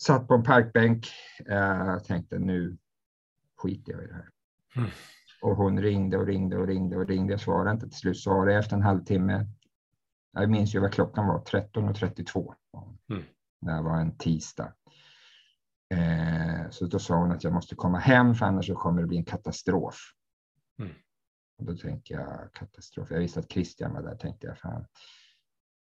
[0.02, 1.08] Satt på en parkbänk.
[1.46, 2.78] Jag tänkte nu
[3.58, 4.30] skiter jag i det här.
[4.76, 4.90] Mm.
[5.42, 7.34] Och hon ringde och ringde och ringde och ringde.
[7.34, 7.90] Jag svarade inte.
[7.90, 9.48] Till slut svarade jag efter en halvtimme.
[10.32, 12.54] Jag minns ju vad klockan var, 13.32.
[13.10, 13.24] Mm.
[13.62, 14.74] Det var en tisdag.
[15.94, 19.08] Eh, så då sa hon att jag måste komma hem för annars så kommer det
[19.08, 19.96] bli en katastrof.
[20.80, 20.94] Mm.
[21.58, 23.12] Och då tänkte jag katastrof.
[23.12, 24.58] Jag visste att Christian var där, tänkte jag.
[24.58, 24.86] Fan.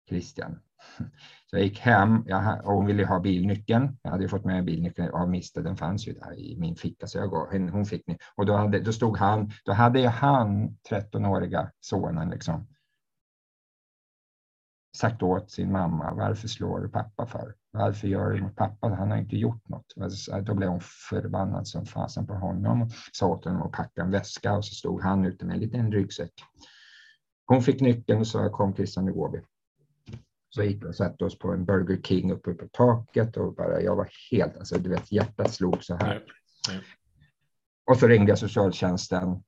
[0.09, 0.61] Christian.
[1.51, 3.99] Så jag gick hem jag, och hon ville ha bilnyckeln.
[4.03, 7.19] Jag hade fått med bilnyckeln av misstag, den fanns ju där i min ficka så
[7.19, 8.05] jag gav, hon fick.
[8.35, 12.67] Och då, hade, då stod han, då hade jag han, 13-åriga sonen, liksom,
[14.99, 17.55] sagt åt sin mamma, varför slår du pappa för?
[17.71, 18.89] Varför gör du mot pappa?
[18.89, 19.95] Han har inte gjort något.
[20.43, 20.81] Då blev hon
[21.11, 24.75] förbannad som fasen på honom och sa åt honom att packa en väska och så
[24.75, 26.33] stod han ute med en liten ryggsäck.
[27.47, 29.41] Hon fick nyckeln och så kom Christian, nu går vi.
[30.51, 33.81] Så gick vi och satte oss på en Burger King uppe på taket och bara,
[33.83, 36.23] jag var helt, alltså du vet, hjärtat slog så här.
[37.91, 39.43] Och så ringde jag socialtjänsten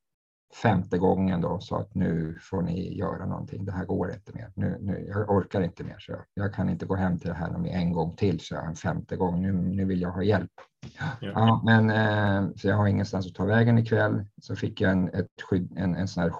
[0.55, 3.65] femte gången då sa att nu får ni göra någonting.
[3.65, 4.53] Det här går inte mer.
[4.55, 5.97] Nu, nu, jag orkar inte mer.
[5.99, 8.55] Så jag, jag kan inte gå hem till det här med en gång till, så
[8.55, 9.43] jag en femte gång.
[9.43, 10.51] Nu, nu vill jag ha hjälp.
[10.99, 11.05] Ja.
[11.21, 14.25] ja men eh, så jag har ingenstans att ta vägen ikväll.
[14.43, 16.31] Så fick jag en, ett skydd, en, en sån här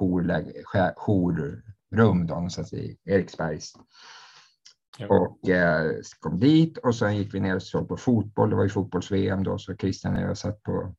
[0.97, 3.73] jourrum då, någonstans i Eriksbergs.
[4.99, 5.07] Ja.
[5.09, 8.51] Och eh, kom dit och sen gick vi ner och såg på fotboll.
[8.51, 10.95] Det var ju fotbolls-VM då, så Christian och jag satt på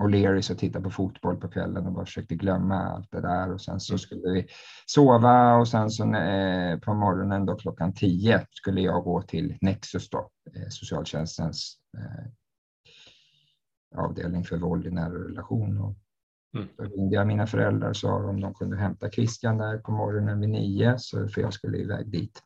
[0.00, 3.52] O'Learys och tittade på fotboll på kvällen och bara försökte glömma allt det där.
[3.52, 3.98] Och sen så mm.
[3.98, 4.46] skulle vi
[4.86, 10.10] sova och sen så eh, på morgonen då klockan tio skulle jag gå till Nexus
[10.10, 12.26] då, eh, socialtjänstens eh,
[14.04, 15.78] avdelning för våld i nära relation.
[15.78, 15.94] Och
[16.56, 16.68] mm.
[16.76, 20.40] Då ringde jag mina föräldrar och sa om de kunde hämta Christian där på morgonen
[20.40, 22.42] vid nio, så, för jag skulle iväg dit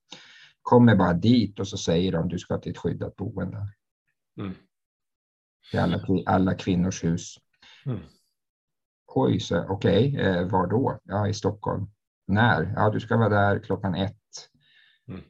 [0.66, 3.58] kommer bara dit och så säger de du ska till ett skyddat boende.
[4.40, 4.54] Mm.
[5.70, 7.34] Till alla, alla kvinnors hus.
[7.86, 8.00] Mm.
[9.06, 11.00] Oj, så okej, okay, eh, var då?
[11.04, 11.86] Ja, i Stockholm.
[12.26, 12.72] När?
[12.76, 14.16] Ja, du ska vara där klockan ett.
[15.08, 15.20] Mm.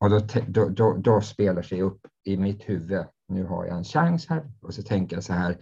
[0.00, 3.84] Och då, då, då, då spelar sig upp i mitt huvud, nu har jag en
[3.84, 4.52] chans här.
[4.60, 5.58] Och så tänker jag så här,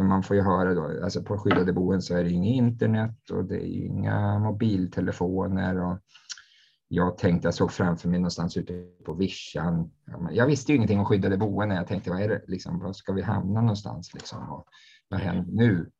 [0.00, 3.44] man får ju höra då, alltså på skyddade boenden så är det inget internet och
[3.44, 5.80] det är inga mobiltelefoner.
[5.80, 5.98] Och
[6.88, 8.72] jag tänkte, jag såg framför mig någonstans ute
[9.04, 9.90] på vischan.
[10.30, 11.76] Jag visste ju ingenting om skyddade boenden.
[11.76, 14.14] Jag tänkte, vad är det, liksom, var ska vi hamna någonstans?
[14.14, 14.50] Liksom?
[14.50, 14.66] Och
[15.08, 15.90] vad händer nu?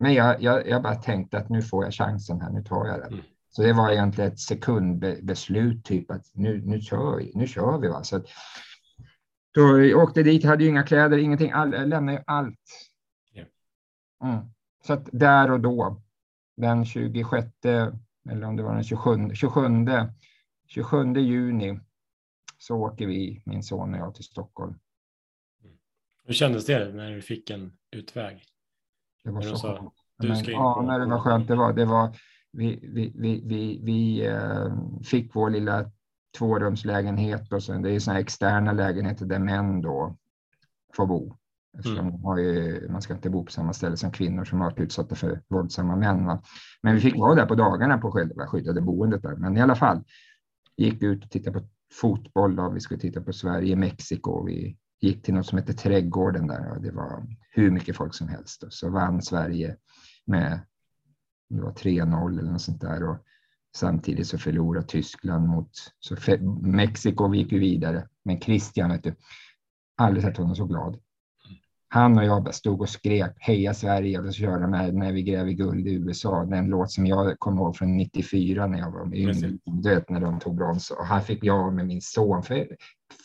[0.00, 3.00] men jag, jag, jag bara tänkte att nu får jag chansen här, nu tar jag
[3.00, 3.12] den.
[3.12, 3.24] Mm.
[3.50, 7.88] Så det var egentligen ett sekundbeslut, typ att nu, nu kör vi, nu kör vi.
[7.88, 8.04] Va?
[8.04, 8.26] Så att,
[9.54, 12.58] då jag åkte dit, hade ju inga kläder, ingenting, all, jag lämnade ju allt.
[14.24, 14.38] Mm.
[14.86, 16.02] Så att där och då,
[16.56, 17.48] den 26,
[18.30, 19.62] eller om det var den 27, 27,
[20.66, 21.80] 27 juni,
[22.58, 24.74] så åker vi, min son och jag, till Stockholm.
[26.24, 28.44] Hur kändes det när du fick en utväg?
[29.24, 29.92] Det var så skönt.
[30.18, 31.48] Men, ja, när det var skönt.
[31.48, 32.16] Det var, det var,
[32.52, 34.72] vi vi, vi, vi, vi eh,
[35.04, 35.90] fick vår lilla
[36.38, 40.16] tvårumslägenhet och sen det är såna externa lägenheter där män då
[40.94, 41.36] får bo.
[41.84, 42.22] Mm.
[42.22, 45.42] Har ju, man ska inte bo på samma ställe som kvinnor som varit utsatta för
[45.48, 46.26] våldsamma män.
[46.26, 46.42] Va?
[46.82, 49.22] Men vi fick vara där på dagarna på själva skyddade boendet.
[49.22, 49.36] Där.
[49.36, 50.04] Men i alla fall
[50.76, 52.56] gick ut och tittade på fotboll.
[52.56, 52.70] Då.
[52.70, 54.44] Vi skulle titta på Sverige, Mexiko.
[54.46, 58.28] Vi gick till något som heter Trädgården där och det var hur mycket folk som
[58.28, 58.62] helst.
[58.62, 59.76] Och så vann Sverige
[60.26, 60.60] med
[61.48, 63.08] det var 3-0 eller något sånt där.
[63.08, 63.16] Och
[63.76, 66.16] samtidigt så förlorade Tyskland mot så
[66.62, 67.28] Mexiko.
[67.28, 68.08] Vi gick ju vidare.
[68.24, 69.14] Men Christian, vet du,
[69.96, 70.98] aldrig sett honom så glad.
[71.92, 75.88] Han och jag stod och skrek heja Sverige och körde med när vi gräver guld
[75.88, 76.44] i USA.
[76.44, 80.40] Den låt som jag kommer ihåg från 94 när jag var yngre, du när de
[80.40, 80.90] tog brons.
[80.90, 82.76] Och här fick jag med min son, för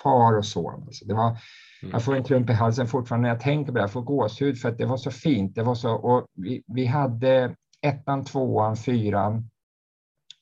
[0.03, 0.83] far och son.
[0.85, 1.91] Alltså det var, mm.
[1.91, 3.83] Jag får en klump i halsen fortfarande när jag tänker på det.
[3.83, 5.55] Jag får gåshud för att det var så fint.
[5.55, 9.49] Det var så, och vi, vi hade ettan, tvåan, fyran,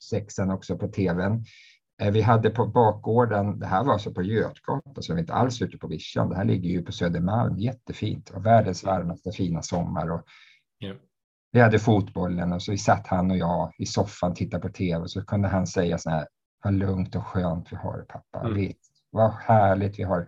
[0.09, 1.43] sexan också på tvn.
[2.01, 5.33] Eh, vi hade på bakgården, det här var alltså på Götgatan, så vi är inte
[5.33, 6.29] alls ute på vischan.
[6.29, 8.29] Det här ligger ju på Södermalm, jättefint.
[8.29, 10.11] Och världens varmaste fina sommar.
[10.11, 10.23] Och
[10.83, 10.97] yeah.
[11.51, 15.01] Vi hade fotbollen och så vi satt han och jag i soffan tittade på tv
[15.01, 16.27] och så kunde han säga så här,
[16.63, 18.47] vad lugnt och skönt vi har det pappa.
[18.47, 18.73] Mm.
[19.11, 20.27] vad härligt vi har det.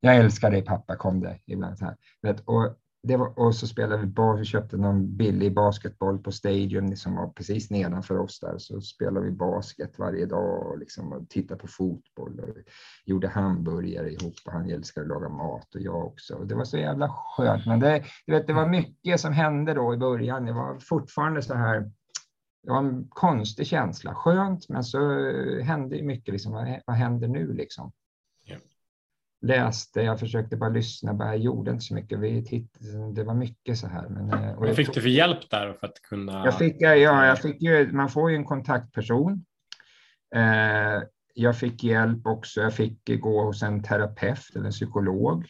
[0.00, 1.96] Jag älskar dig pappa, kom det ibland så här.
[2.44, 6.84] Och det var, och så spelade vi bas, vi köpte någon billig basketboll på Stadium
[6.84, 8.58] som liksom, var precis nedanför oss där.
[8.58, 12.56] Så spelade vi basket varje dag och, liksom, och tittade på fotboll och
[13.04, 16.34] gjorde hamburgare ihop och han älskade att laga mat och jag också.
[16.34, 17.66] Och det var så jävla skönt.
[17.66, 20.46] Men det, du vet, det var mycket som hände då i början.
[20.46, 21.90] Det var fortfarande så här.
[22.62, 24.14] Det var en konstig känsla.
[24.14, 24.98] Skönt, men så
[25.62, 26.32] hände mycket.
[26.32, 27.92] Liksom, vad, vad händer nu liksom?
[29.42, 32.18] Läste, jag försökte bara lyssna, bara, jag gjorde inte så mycket.
[32.18, 34.08] Vi tittade, det var mycket så här.
[34.08, 36.44] Men, eh, Vad fick du för hjälp där för att kunna?
[36.44, 39.44] Jag fick, ja, jag fick ju, man får ju en kontaktperson.
[40.34, 41.02] Eh,
[41.34, 42.60] jag fick hjälp också.
[42.60, 45.46] Jag fick gå hos en terapeut eller en psykolog.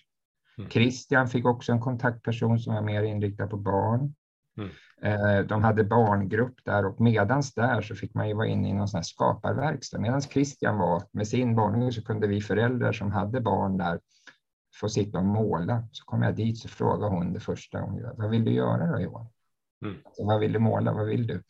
[0.58, 0.70] Mm.
[0.70, 4.14] Christian fick också en kontaktperson som var mer inriktad på barn.
[4.58, 4.70] Mm.
[5.02, 8.72] Eh, de hade barngrupp där och medans där så fick man ju vara inne i
[8.72, 9.98] någon sån här skaparverkstad.
[9.98, 14.00] Medan Christian var med sin barnunge så kunde vi föräldrar som hade barn där
[14.80, 15.88] få sitta och måla.
[15.92, 18.14] Så kom jag dit så frågade hon det första hon gör.
[18.16, 19.26] Vad vill du göra då Johan?
[19.84, 19.96] Mm.
[20.04, 20.92] Alltså, vad vill du måla?
[20.92, 21.42] Vad vill du?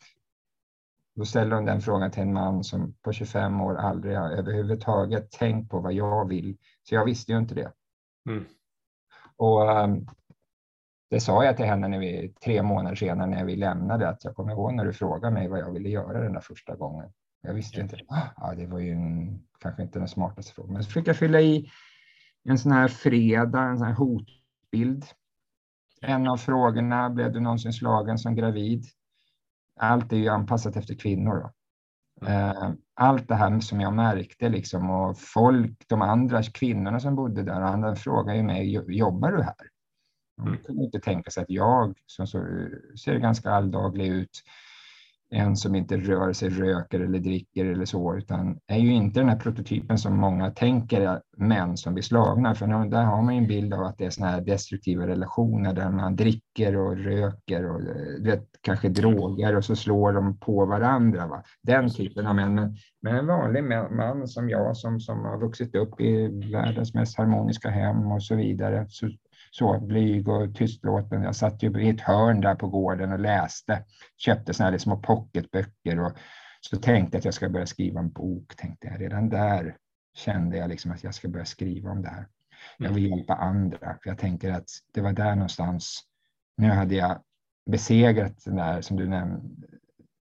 [1.15, 5.31] Då ställde hon den frågan till en man som på 25 år aldrig har överhuvudtaget
[5.31, 6.57] tänkt på vad jag vill.
[6.83, 7.73] Så jag visste ju inte det.
[8.29, 8.45] Mm.
[9.37, 10.07] Och um,
[11.13, 14.35] det sa jag till henne när vi, tre månader senare när vi lämnade, att jag
[14.35, 17.13] kommer ihåg när du frågade mig vad jag ville göra den där första gången.
[17.43, 17.97] Jag visste inte.
[18.37, 20.73] Ja, det var ju en, kanske inte den smartaste frågan.
[20.73, 21.71] Men så fick jag fylla i
[22.45, 25.05] en sån här fredag, en sån här hotbild.
[26.01, 28.85] En av frågorna, blev du någonsin slagen som gravid?
[29.81, 31.35] Allt är ju anpassat efter kvinnor.
[31.35, 31.53] Då.
[32.27, 32.77] Mm.
[32.95, 37.61] Allt det här som jag märkte liksom och folk, de andra kvinnorna som bodde där,
[37.61, 39.72] andra frågade ju mig, jobbar du här?
[40.39, 40.61] Man mm.
[40.63, 42.47] kunde inte tänka sig att jag, som så,
[43.05, 44.43] ser ganska alldaglig ut,
[45.33, 49.29] en som inte rör sig, röker eller dricker eller så, utan är ju inte den
[49.29, 52.55] här prototypen som många tänker män som blir slagna.
[52.55, 55.73] För där har man ju en bild av att det är såna här destruktiva relationer
[55.73, 57.81] där man dricker och röker och
[58.27, 61.27] vet, kanske droger och så slår de på varandra.
[61.27, 61.43] Va?
[61.63, 62.55] Den typen av män.
[62.55, 67.19] Men, men en vanlig man som jag som, som har vuxit upp i världens mest
[67.19, 69.11] harmoniska hem och så vidare, så
[69.55, 71.23] så blyg och tystlåten.
[71.23, 73.85] Jag satt ju i ett hörn där på gården och läste,
[74.17, 76.13] köpte såna här små pocketböcker och
[76.61, 79.01] så tänkte jag att jag ska börja skriva en bok, tänkte jag.
[79.01, 79.77] Redan där
[80.15, 82.29] kände jag liksom att jag ska börja skriva om det här.
[82.79, 83.19] Jag vill mm.
[83.19, 86.01] hjälpa andra, för jag tänker att det var där någonstans,
[86.57, 87.23] nu hade jag
[87.71, 89.67] besegrat den där som du nämnde,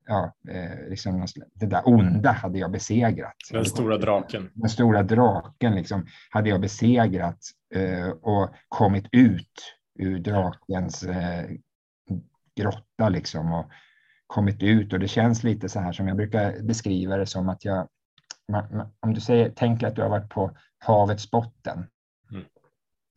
[0.06, 3.34] ja, eh, liksom, det där onda hade jag besegrat.
[3.50, 4.50] Den stora draken.
[4.54, 7.38] Den stora draken liksom, hade jag besegrat
[7.74, 11.50] eh, och kommit ut ur drakens eh,
[12.56, 13.70] grotta liksom och
[14.26, 17.64] kommit ut och det känns lite så här som jag brukar beskriva det som att
[17.64, 17.88] jag,
[19.00, 21.86] om du säger, tänker att du har varit på havets botten
[22.30, 22.44] mm.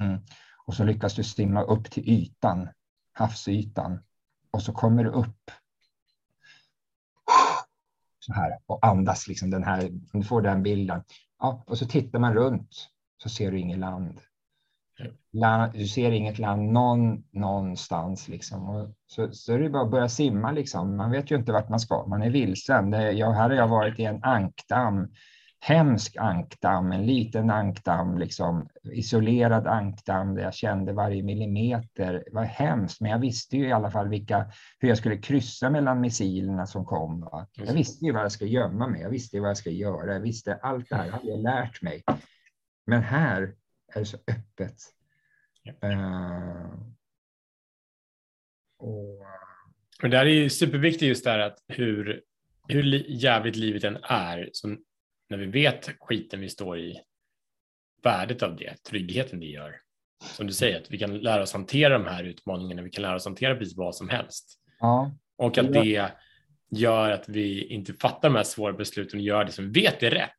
[0.04, 0.20] Mm,
[0.66, 2.70] och så lyckas du simma upp till ytan,
[3.14, 4.04] havsytan
[4.52, 5.52] och så kommer du upp
[8.28, 11.04] så här och andas liksom den här, du får den bilden.
[11.40, 12.90] Ja, och så tittar man runt
[13.24, 14.20] så ser du inget land.
[15.34, 18.70] land du ser inget land någon, någonstans liksom.
[18.70, 20.98] Och så, så är det bara att börja simma liksom.
[20.98, 22.92] Man vet ju inte vart man ska, man är vilsen.
[22.92, 25.08] Det, jag, här har jag varit i en ankdamm
[25.60, 32.14] hemsk ankdamm, en liten ankdamm, liksom, isolerad ankdamm där jag kände varje millimeter.
[32.14, 35.70] Det var hemskt, men jag visste ju i alla fall vilka, hur jag skulle kryssa
[35.70, 37.22] mellan missilerna som kom.
[37.22, 37.48] Va?
[37.54, 40.20] Jag visste ju vad jag skulle gömma mig, jag visste vad jag skulle göra, jag
[40.20, 42.04] visste allt det här hade jag lärt mig.
[42.86, 43.42] Men här
[43.94, 44.78] är det så öppet.
[45.84, 46.72] Uh,
[48.80, 49.22] och...
[50.04, 52.22] och det här är ju superviktigt just det här att hur,
[52.68, 54.78] hur jävligt livet än är, som
[55.30, 57.02] när vi vet skiten vi står i,
[58.04, 59.76] värdet av det, tryggheten det gör.
[60.24, 63.16] Som du säger, att vi kan lära oss hantera de här utmaningarna, vi kan lära
[63.16, 64.60] oss hantera precis vad som helst.
[64.80, 65.12] Ja.
[65.38, 66.12] Och att det
[66.70, 70.04] gör att vi inte fattar de här svåra besluten och gör det som vi vet
[70.04, 70.32] är rätt.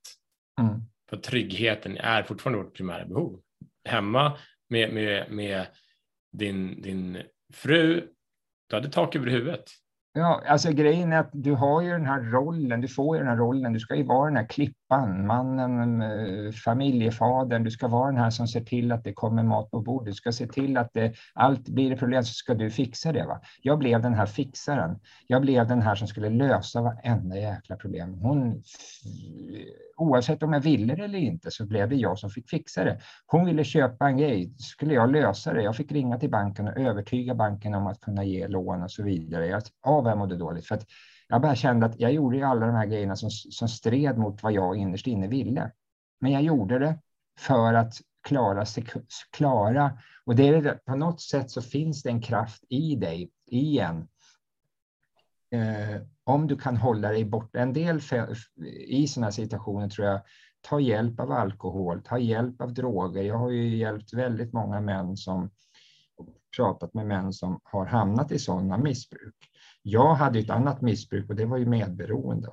[0.61, 0.81] Mm.
[1.11, 3.41] För tryggheten är fortfarande vårt primära behov.
[3.85, 5.67] Hemma med, med, med
[6.33, 7.23] din, din
[7.53, 8.09] fru,
[8.69, 9.65] du hade tak över huvudet.
[10.13, 13.31] Ja, alltså grejen är att du har ju den här rollen, du får ju den
[13.31, 18.11] här rollen, du ska ju vara den här klippan, mannen, eh, familjefadern, du ska vara
[18.11, 20.77] den här som ser till att det kommer mat på bordet, du ska se till
[20.77, 23.27] att det, allt blir det problem så ska du fixa det.
[23.27, 23.41] Va?
[23.63, 24.99] Jag blev den här fixaren.
[25.27, 28.15] Jag blev den här som skulle lösa varenda jäkla problem.
[28.15, 28.55] Hon, eh,
[29.97, 32.99] oavsett om jag ville det eller inte så blev det jag som fick fixa det.
[33.27, 35.63] Hon ville köpa en grej, skulle jag lösa det.
[35.63, 39.03] Jag fick ringa till banken och övertyga banken om att kunna ge lån och så
[39.03, 39.47] vidare.
[39.47, 40.67] Jag, av jag mådde dåligt.
[40.67, 40.87] För att
[41.29, 44.53] jag bara kände att jag gjorde alla de här grejerna som, som stred mot vad
[44.53, 45.73] jag innerst inne ville.
[46.21, 46.99] Men jag gjorde det
[47.39, 48.87] för att klara sig,
[49.31, 49.99] klara.
[50.25, 53.79] Och det är det, på något sätt så finns det en kraft i dig, i
[53.79, 54.09] en.
[55.51, 57.59] Eh, om du kan hålla dig borta.
[57.59, 58.01] En del
[58.87, 60.21] i sådana situationer tror jag,
[60.61, 63.23] ta hjälp av alkohol, ta hjälp av droger.
[63.23, 65.51] Jag har ju hjälpt väldigt många män som
[66.57, 69.35] pratat med män som har hamnat i sådana missbruk.
[69.91, 72.49] Jag hade ett annat missbruk och det var ju medberoende.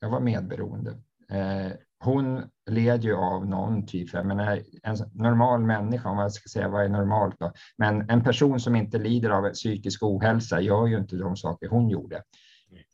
[0.00, 0.90] Jag var medberoende.
[1.30, 1.72] Eh,
[2.04, 6.68] hon led ju av någon typ, jag menar, en normal människa, om jag ska säga
[6.68, 10.98] vad är normalt då, men en person som inte lider av psykisk ohälsa gör ju
[10.98, 12.22] inte de saker hon gjorde.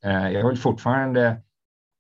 [0.05, 1.21] Eh, jag vill fortfarande,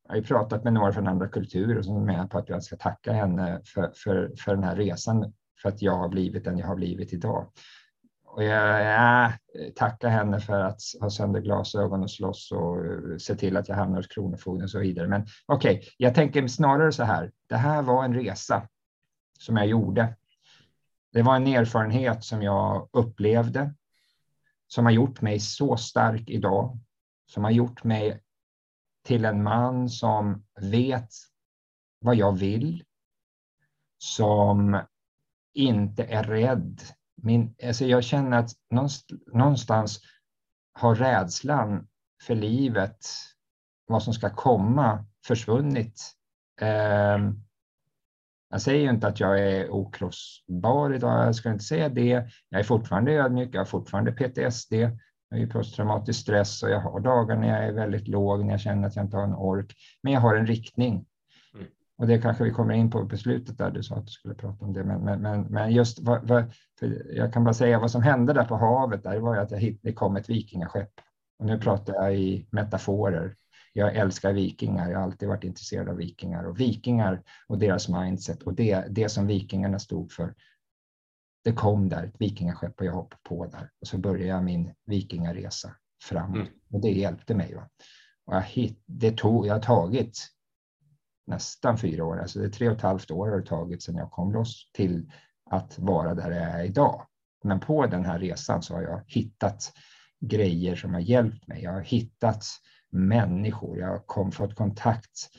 [0.05, 2.77] jag har ju pratat med några från andra kulturer som menar på att jag ska
[2.77, 5.33] tacka henne för, för, för den här resan,
[5.63, 7.47] för att jag har blivit den jag har blivit idag.
[8.37, 9.33] Och jag, jag
[9.75, 13.77] tackar henne för att ha sönder glasögon och slåss och eh, se till att jag
[13.77, 15.09] hamnar hos Kronofogden och så vidare.
[15.09, 17.33] Men okej, okay, jag tänker snarare så här.
[17.49, 18.68] Det här var en resa
[19.38, 20.16] som jag gjorde.
[21.12, 23.75] Det var en erfarenhet som jag upplevde
[24.68, 26.79] som har gjort mig så stark idag,
[27.27, 28.22] som har gjort mig
[29.05, 31.09] till en man som vet
[32.01, 32.85] vad jag vill,
[33.99, 34.81] som
[35.55, 36.81] inte är rädd
[37.27, 38.51] min, alltså jag känner att
[39.33, 40.01] någonstans
[40.73, 41.87] har rädslan
[42.23, 42.97] för livet,
[43.87, 46.12] vad som ska komma, försvunnit.
[46.61, 47.19] Eh,
[48.51, 52.31] jag säger ju inte att jag är okrossbar idag, jag ska inte säga det.
[52.49, 54.91] Jag är fortfarande ödmjuk, jag har fortfarande PTSD, jag
[55.31, 58.61] har ju posttraumatisk stress och jag har dagar när jag är väldigt låg, när jag
[58.61, 59.75] känner att jag inte har en ork.
[60.03, 61.07] Men jag har en riktning.
[61.99, 64.35] Och det kanske vi kommer in på på slutet där du sa att du skulle
[64.35, 64.85] prata om det.
[64.85, 66.45] Men, men, men, men just vad, vad,
[67.11, 69.59] jag kan bara säga vad som hände där på havet där var ju att jag
[69.59, 70.91] hitt, det kom ett vikingaskepp.
[71.39, 73.37] Och nu pratar jag i metaforer.
[73.73, 78.43] Jag älskar vikingar, jag har alltid varit intresserad av vikingar och vikingar och deras mindset
[78.43, 80.35] och det, det som vikingarna stod för.
[81.45, 84.75] Det kom där, ett vikingaskepp och jag hoppade på där och så började jag min
[84.87, 86.49] vikingaresa framåt mm.
[86.73, 87.55] och det hjälpte mig.
[87.55, 87.69] Va?
[88.27, 90.36] Och jag, hit, det tog, jag har tagit
[91.27, 93.97] nästan fyra år, alltså det är tre och ett halvt år har det tagit sedan
[93.97, 95.11] jag kom loss till
[95.51, 97.07] att vara där jag är idag.
[97.45, 99.73] Men på den här resan så har jag hittat
[100.21, 101.62] grejer som har hjälpt mig.
[101.62, 102.45] Jag har hittat
[102.91, 105.31] människor, jag har kom, fått kontakt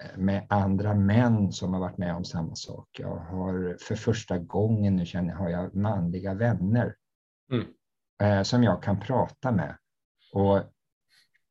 [0.00, 2.88] eh, med andra män som har varit med om samma sak.
[2.98, 6.94] Jag har för första gången nu känner har jag manliga vänner
[7.52, 7.66] mm.
[8.22, 9.76] eh, som jag kan prata med
[10.32, 10.62] och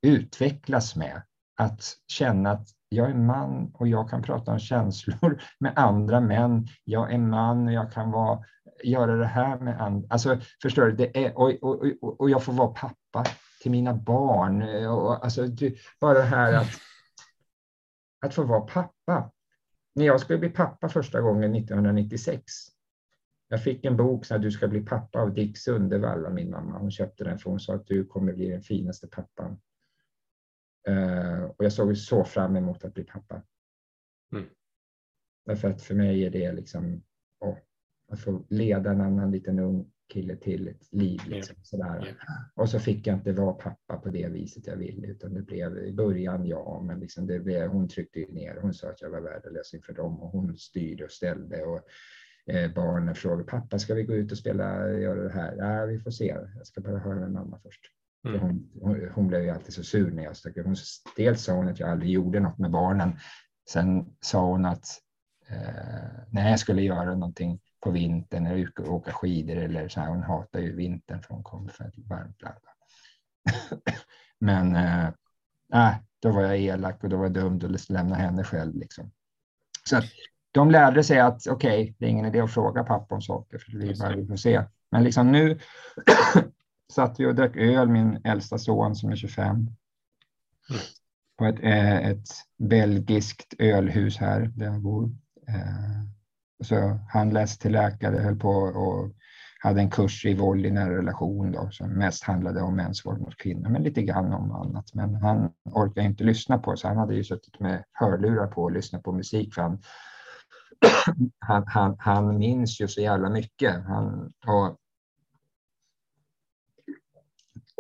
[0.02, 1.22] utvecklas med.
[1.56, 6.68] Att känna att jag är man och jag kan prata om känslor med andra män.
[6.84, 8.40] Jag är man och jag kan vara,
[8.84, 10.08] göra det här med andra.
[10.10, 10.92] Alltså, förstår du?
[10.92, 13.26] Det är, och, och, och, och jag får vara pappa
[13.62, 14.88] till mina barn.
[14.88, 15.48] Och, alltså,
[16.02, 16.70] bara det här att,
[18.26, 19.32] att få vara pappa.
[19.96, 22.44] När jag skulle bli pappa första gången 1996,
[23.48, 26.50] Jag fick en bok så här, du ska bli pappa av Dick Sundevall av min
[26.50, 26.78] mamma.
[26.80, 29.58] Hon köpte den för hon sa att du kommer bli den finaste pappan.
[30.90, 33.42] Uh, och jag såg så fram emot att bli pappa.
[34.34, 34.46] Mm.
[35.46, 37.04] Därför att för mig är det liksom
[37.40, 37.58] oh,
[38.08, 41.22] att få leda en annan liten ung kille till ett liv.
[41.28, 41.64] Liksom, yeah.
[41.64, 42.06] sådär.
[42.06, 42.16] Yeah.
[42.56, 45.78] Och så fick jag inte vara pappa på det viset jag ville, utan det blev
[45.78, 48.60] i början ja, men liksom det blev, hon tryckte ner.
[48.62, 51.64] Hon sa att jag var värdelös inför dem och hon styrde och ställde.
[51.64, 51.82] Och,
[52.46, 55.56] eh, barnen frågade pappa, ska vi gå ut och spela, göra det här?
[55.58, 56.38] Ja, vi får se.
[56.58, 57.82] Jag ska bara höra med mamma först.
[58.26, 58.40] Mm.
[58.40, 60.76] Hon, hon, hon, blev ju alltid så sur när jag stack hon,
[61.16, 63.20] Dels sa hon att jag aldrig gjorde något med barnen.
[63.70, 64.86] Sen sa hon att
[65.48, 65.58] eh,
[66.30, 70.08] när jag skulle göra någonting på vintern eller åka skidor eller så här.
[70.08, 72.60] Hon hatar ju vintern för hon kommer från ett varmt land.
[74.40, 78.76] Men äh, då var jag elak och då var jag dum att lämna henne själv.
[78.76, 79.12] Liksom.
[79.84, 80.06] Så att
[80.52, 83.58] de lärde sig att okej, okay, det är ingen idé att fråga pappa om saker
[83.58, 84.64] för vi bara vi får se.
[84.92, 85.60] Men liksom nu
[86.92, 89.68] satt vi och drack öl, min äldsta son som är 25.
[91.38, 92.28] På ett, eh, ett
[92.58, 95.12] belgiskt ölhus här där jag bor.
[95.48, 96.04] Eh,
[96.64, 99.12] så han läste till läkare, höll på och
[99.60, 103.22] hade en kurs i våld i nära relation då, som mest handlade om mäns våld
[103.22, 104.94] mot kvinnor, men lite grann om annat.
[104.94, 108.72] Men han orkade inte lyssna på, så han hade ju suttit med hörlurar på och
[108.72, 109.54] lyssnat på musik.
[109.54, 109.82] För han,
[111.40, 113.84] han, han, han minns ju så jävla mycket.
[113.86, 114.78] Han, och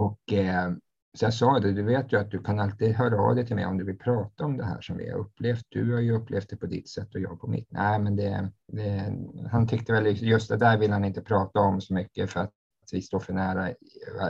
[0.05, 0.71] och eh,
[1.17, 3.55] så jag sa det, du vet ju att du kan alltid höra av dig till
[3.55, 5.65] mig om du vill prata om det här som vi har upplevt.
[5.69, 7.67] Du har ju upplevt det på ditt sätt och jag på mitt.
[7.71, 9.13] Nej, men det, det,
[9.51, 12.51] han tyckte väl just det där vill han inte prata om så mycket för att
[12.91, 13.73] vi står för nära.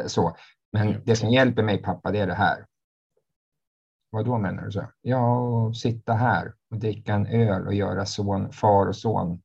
[0.07, 0.36] Så.
[0.71, 2.65] Men det som hjälper mig pappa, det är det här.
[4.09, 4.71] Vad då menar du?
[4.71, 4.86] Så?
[5.01, 9.41] Ja, sitta här och dricka en öl och göra son, far och son.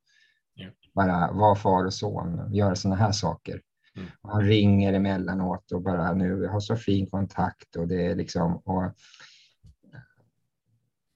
[0.93, 3.61] Bara vara far och son, göra sådana här saker.
[3.99, 4.11] Mm.
[4.23, 8.83] Han ringer emellanåt och bara nu har så fin kontakt och det är liksom och,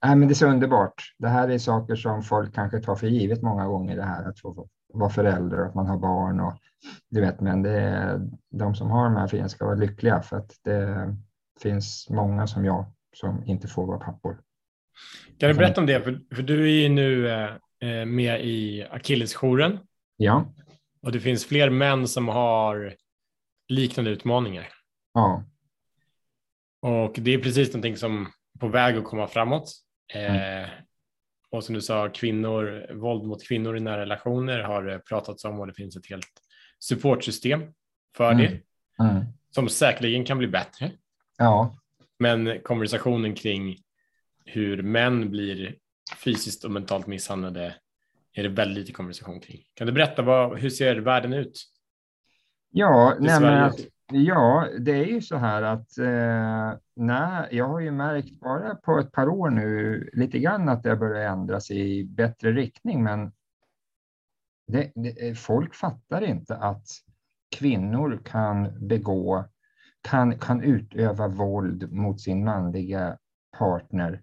[0.06, 1.14] nej, men det är så underbart.
[1.18, 4.40] Det här är saker som folk kanske tar för givet många gånger det här att
[4.40, 6.54] få vara förälder och att man har barn och
[7.10, 10.38] du vet, men det är de som har de här fina ska vara lyckliga för
[10.38, 11.16] att det
[11.62, 14.42] finns många som jag som inte får vara pappor.
[15.38, 16.02] Kan du berätta om det?
[16.02, 19.80] För, för du är ju nu eh, med i Akillesjouren.
[20.18, 20.54] Ja.
[21.04, 22.96] Och det finns fler män som har
[23.68, 24.68] liknande utmaningar.
[25.14, 25.44] Ja.
[26.82, 29.72] Och det är precis någonting som är på väg att komma framåt.
[30.14, 30.64] Mm.
[30.64, 30.70] Eh,
[31.50, 35.68] och som du sa, kvinnor, våld mot kvinnor i nära relationer har pratats om och
[35.68, 36.32] det finns ett helt
[36.80, 37.64] supportsystem
[38.18, 38.38] för mm.
[38.38, 38.62] det
[39.04, 39.26] mm.
[39.50, 40.92] som säkerligen kan bli bättre.
[41.38, 41.78] Ja.
[42.20, 43.78] Men konversationen kring
[44.46, 45.76] hur män blir
[46.24, 47.76] fysiskt och mentalt misshandlade
[48.34, 49.62] är det väldigt lite konversation kring.
[49.74, 51.64] Kan du berätta vad, hur ser världen ut?
[52.70, 53.80] Ja, nej, att,
[54.12, 59.00] ja, det är ju så här att eh, nej, jag har ju märkt bara på
[59.00, 63.32] ett par år nu lite grann att det börjar ändras i bättre riktning, men
[64.68, 66.86] det, det, folk fattar inte att
[67.56, 69.46] kvinnor kan begå,
[70.02, 73.18] kan, kan utöva våld mot sin manliga
[73.58, 74.22] partner.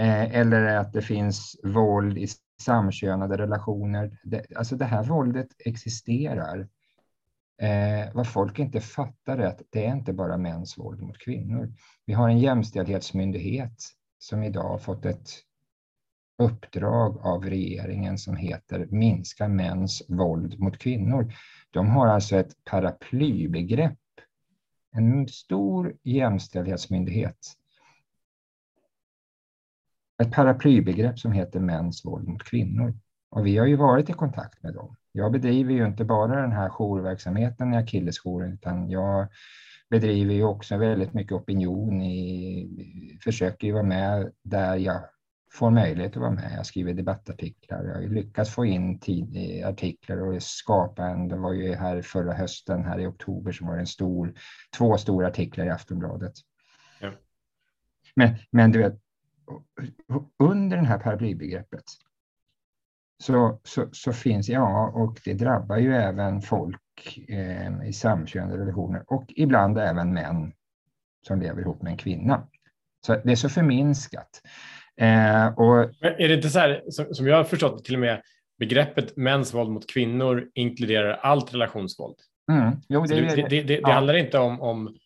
[0.00, 2.26] Eh, eller att det finns våld i
[2.60, 4.18] samkönade relationer.
[4.24, 6.68] Det, alltså det här våldet existerar.
[7.62, 11.72] Eh, vad folk inte fattar är att det är inte bara mäns våld mot kvinnor.
[12.06, 13.76] Vi har en jämställdhetsmyndighet
[14.18, 15.30] som idag har fått ett
[16.38, 21.32] uppdrag av regeringen som heter Minska mäns våld mot kvinnor.
[21.70, 23.98] De har alltså ett paraplybegrepp,
[24.92, 27.38] en stor jämställdhetsmyndighet
[30.22, 32.94] ett paraplybegrepp som heter mäns våld mot kvinnor.
[33.30, 34.96] Och vi har ju varit i kontakt med dem.
[35.12, 39.28] Jag bedriver ju inte bara den här jourverksamheten i Akillesjouren, utan jag
[39.90, 45.00] bedriver ju också väldigt mycket opinion i, försöker ju vara med där jag
[45.52, 46.52] får möjlighet att vara med.
[46.56, 47.84] Jag skriver debattartiklar.
[47.84, 52.32] Jag har lyckats få in tid, artiklar och skapa en, det var ju här förra
[52.32, 54.34] hösten, här i oktober, som var en stor,
[54.78, 56.32] två stora artiklar i Aftonbladet.
[57.00, 57.12] Ja.
[58.14, 59.00] Men, men du vet,
[60.38, 61.84] under det här paraplybegreppet
[63.18, 66.80] så, så, så, finns, ja, och det drabbar ju även folk
[67.28, 70.52] eh, i samkönade relationer och ibland även män
[71.26, 72.48] som lever ihop med en kvinna.
[73.06, 74.42] Så det är så förminskat.
[75.00, 78.22] Eh, och, är det inte så här, som, jag har förstått till och med,
[78.58, 82.16] begreppet mäns våld mot kvinnor inkluderar allt relationsvåld?
[82.52, 83.92] Mm, jo, det, det, det, det, ja.
[83.92, 84.96] handlar inte om, om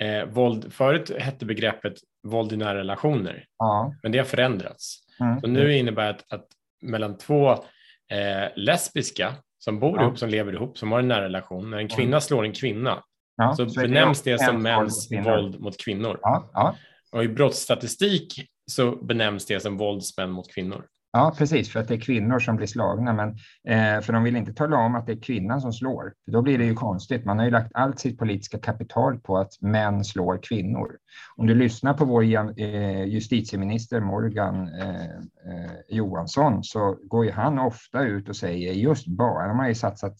[0.00, 0.72] eh, våld.
[0.72, 1.94] Förut hette begreppet
[2.30, 3.94] våld i nära relationer, ja.
[4.02, 4.98] men det har förändrats.
[5.20, 5.40] Mm.
[5.40, 6.46] Så nu innebär det att, att
[6.82, 10.02] mellan två eh, lesbiska som bor Ja.
[10.04, 11.70] ihop, som lever ihop, som har en nära relation.
[11.70, 13.02] När en kvinna slår en kvinna
[13.36, 15.36] Ja, så, benämns det som våld mäns mot kvinnor.
[15.36, 16.18] våld mot kvinnor.
[16.22, 16.74] Ja, ja,
[17.12, 18.34] Och i brottsstatistik
[18.70, 22.56] så benämns det som våldsmän mot kvinnor ja, precis, för att det är kvinnor som
[22.56, 23.12] blir slagna.
[23.12, 23.28] Men,
[23.68, 26.14] eh, för de vill inte tala om att det är kvinnan som slår.
[26.24, 27.24] För då blir det ju konstigt.
[27.24, 30.96] Man har ju lagt allt sitt politiska kapital på att män slår kvinnor.
[31.36, 37.58] Om du lyssnar på vår eh, justitieminister Morgan eh, eh, Johansson så går ju han
[37.58, 40.16] ofta ut och säger just bara, de har ju satsat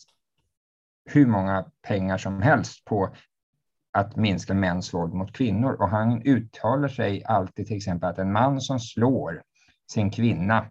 [1.10, 3.14] hur många pengar som helst på
[3.92, 5.72] att minska mäns våld mot kvinnor.
[5.72, 9.42] Och han uttalar sig alltid till exempel att en man som slår
[9.90, 10.66] sin kvinna.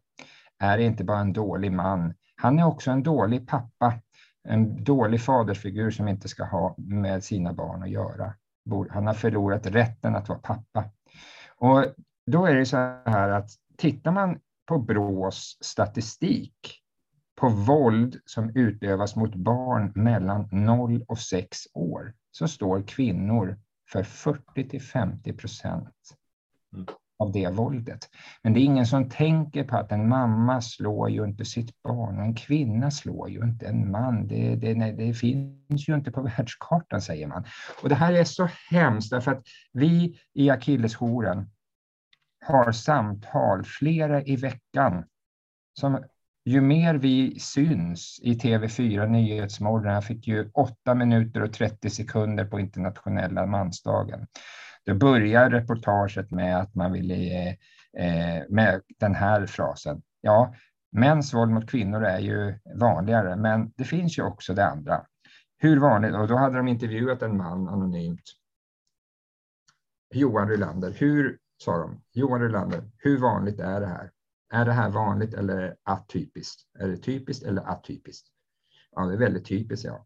[0.60, 3.94] Är inte bara en dålig man, han är också en dålig pappa,
[4.44, 8.34] en dålig fadersfigur som inte ska ha med sina barn att göra.
[8.90, 10.84] Han har förlorat rätten att vara pappa.
[11.58, 11.86] Och
[12.26, 16.82] då är det så här att tittar man på Brås statistik
[17.36, 23.60] på våld som utövas mot barn mellan 0 och 6 år så står kvinnor
[23.92, 25.96] för 40 till 50 procent.
[26.74, 26.86] Mm
[27.20, 28.10] av det våldet.
[28.44, 32.18] Men det är ingen som tänker på att en mamma slår ju inte sitt barn
[32.18, 34.28] och en kvinna slår ju inte en man.
[34.28, 37.46] Det, det, nej, det finns ju inte på världskartan, säger man.
[37.84, 39.44] Och det här är så hemskt därför att
[39.74, 41.50] vi i Akilleshoren
[42.46, 45.04] har samtal flera i veckan
[45.80, 46.04] som
[46.46, 52.46] ju mer vi syns i TV4 Nyhetsmorgon, jag fick ju 8 minuter och 30 sekunder
[52.46, 54.28] på internationella mansdagen.
[54.88, 60.02] Då börjar reportaget med att man vill eh, med den här frasen.
[60.22, 60.56] Ja,
[60.92, 65.06] mäns våld mot kvinnor är ju vanligare, men det finns ju också det andra.
[65.58, 66.16] Hur vanligt?
[66.16, 68.24] Och då hade de intervjuat en man anonymt.
[70.14, 74.12] Johan Rylander, hur, sa de, Johan Rylander, hur vanligt är det här?
[74.54, 76.62] Är det här vanligt eller atypiskt?
[76.80, 78.28] Är det typiskt eller atypiskt?
[78.92, 80.06] Ja, det är väldigt typiskt, ja.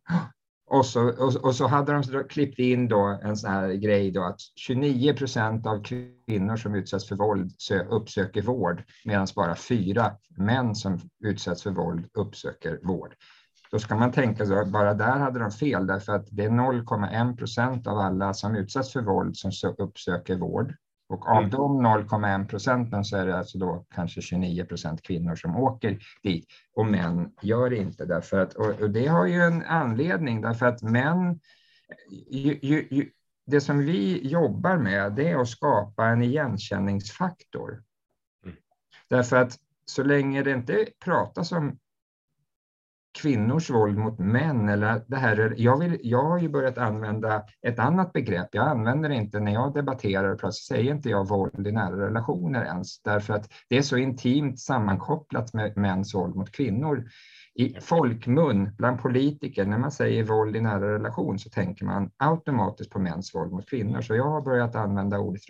[0.71, 4.23] Och så, och, och, så hade de klippt in då en sån här grej då
[4.23, 7.51] att 29 procent av kvinnor som utsätts för våld
[7.89, 13.13] uppsöker vård medan bara fyra män som utsätts för våld uppsöker vård.
[13.71, 16.49] Då ska man tänka så att bara där hade de fel därför att det är
[16.49, 20.75] 0,1 procent av alla som utsätts för våld som uppsöker vård.
[21.11, 25.55] Och av de 0,1 procenten så är det alltså då kanske 29 procent kvinnor som
[25.55, 30.41] åker dit och män gör det inte därför att, och, det har ju en anledning
[30.41, 31.39] därför att män,
[32.29, 33.09] ju, ju, ju,
[33.45, 37.83] det som vi jobbar med det är att skapa en igenkänningsfaktor.
[38.43, 38.55] Mm.
[39.07, 41.77] Därför att så länge det inte pratas om
[43.21, 44.69] kvinnors våld mot män.
[44.69, 48.49] Eller det här, jag, vill, jag har ju börjat använda ett annat begrepp.
[48.51, 53.01] Jag använder inte när jag debatterar, plötsligt säger inte jag våld i nära relationer ens,
[53.01, 57.09] därför att det är så intimt sammankopplat med mäns våld mot kvinnor.
[57.55, 62.91] I folkmun, bland politiker, när man säger våld i nära relation så tänker man automatiskt
[62.91, 64.01] på mäns våld mot kvinnor.
[64.01, 65.41] Så jag har börjat använda ordet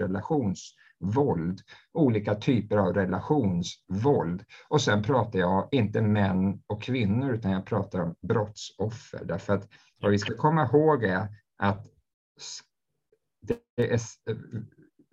[1.01, 1.61] våld,
[1.93, 4.43] olika typer av relationsvåld.
[4.67, 9.25] Och sen pratar jag inte män och kvinnor utan jag pratar om brottsoffer.
[9.25, 9.67] Därför att
[10.01, 11.27] vad vi ska komma ihåg är
[11.57, 11.87] att
[13.41, 13.99] det är,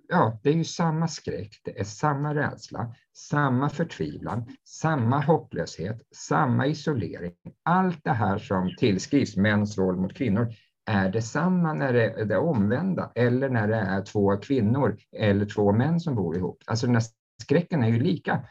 [0.08, 6.66] ja, det är ju samma skräck, det är samma rädsla, samma förtvivlan, samma hopplöshet, samma
[6.66, 7.34] isolering.
[7.62, 10.54] Allt det här som tillskrivs mäns våld mot kvinnor
[10.88, 15.72] är detsamma när det är det omvända eller när det är två kvinnor eller två
[15.72, 16.62] män som bor ihop.
[16.66, 17.04] Alltså den här
[17.42, 18.44] skräcken är ju lika.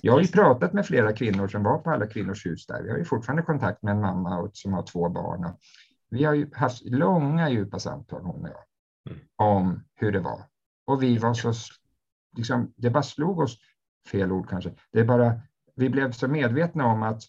[0.00, 2.82] Jag har ju pratat med flera kvinnor som var på alla kvinnors hus där.
[2.82, 5.54] Vi har ju fortfarande kontakt med en mamma som har två barn.
[6.10, 8.64] Vi har ju haft långa djupa samtal hon och jag
[9.36, 10.42] om hur det var.
[10.86, 11.52] Och vi var så,
[12.36, 13.58] liksom, det bara slog oss,
[14.10, 15.40] fel ord kanske, det är bara,
[15.74, 17.22] vi blev så medvetna om att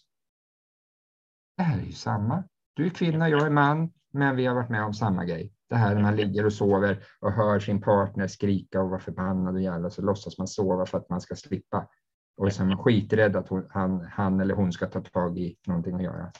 [1.56, 2.44] det här är ju samma.
[2.74, 5.52] Du är kvinna, jag är man, men vi har varit med om samma grej.
[5.68, 9.54] Det här när man ligger och sover och hör sin partner skrika och vara förbannad
[9.54, 11.88] och jävla så låtsas man sova för att man ska slippa.
[12.36, 15.56] Och så är man skiträdd att hon, han, han eller hon ska ta tag i
[15.66, 16.32] någonting att göra.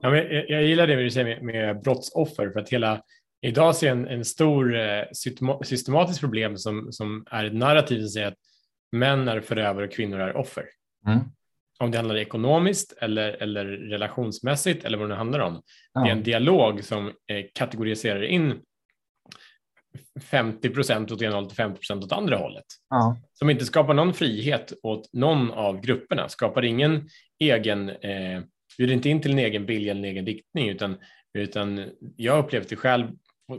[0.00, 3.02] Ja, men jag, jag gillar det du säger med, med brottsoffer för att hela
[3.42, 5.04] Idag ser jag en, en stor eh,
[5.62, 8.38] systematisk problem som, som är ett narrativ som säger att
[8.92, 10.64] män är förövare och kvinnor är offer.
[11.06, 11.20] Mm.
[11.80, 15.62] Om det handlar ekonomiskt eller, eller relationsmässigt eller vad det handlar om.
[15.92, 16.00] Ja.
[16.00, 18.60] Det är en dialog som eh, kategoriserar in
[20.20, 22.64] 50 procent åt ena hållet och 50 procent åt andra hållet.
[22.90, 23.16] Ja.
[23.32, 27.08] Som inte skapar någon frihet åt någon av grupperna, skapar ingen
[27.38, 28.42] egen, eh,
[28.78, 30.96] bjuder inte in till en egen vilja eller en egen riktning utan,
[31.38, 31.84] utan
[32.16, 33.08] jag har upplevt det själv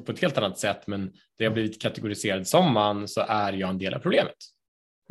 [0.06, 1.06] på ett helt annat sätt, men
[1.38, 4.36] där jag blivit kategoriserad som man så är jag en del av problemet.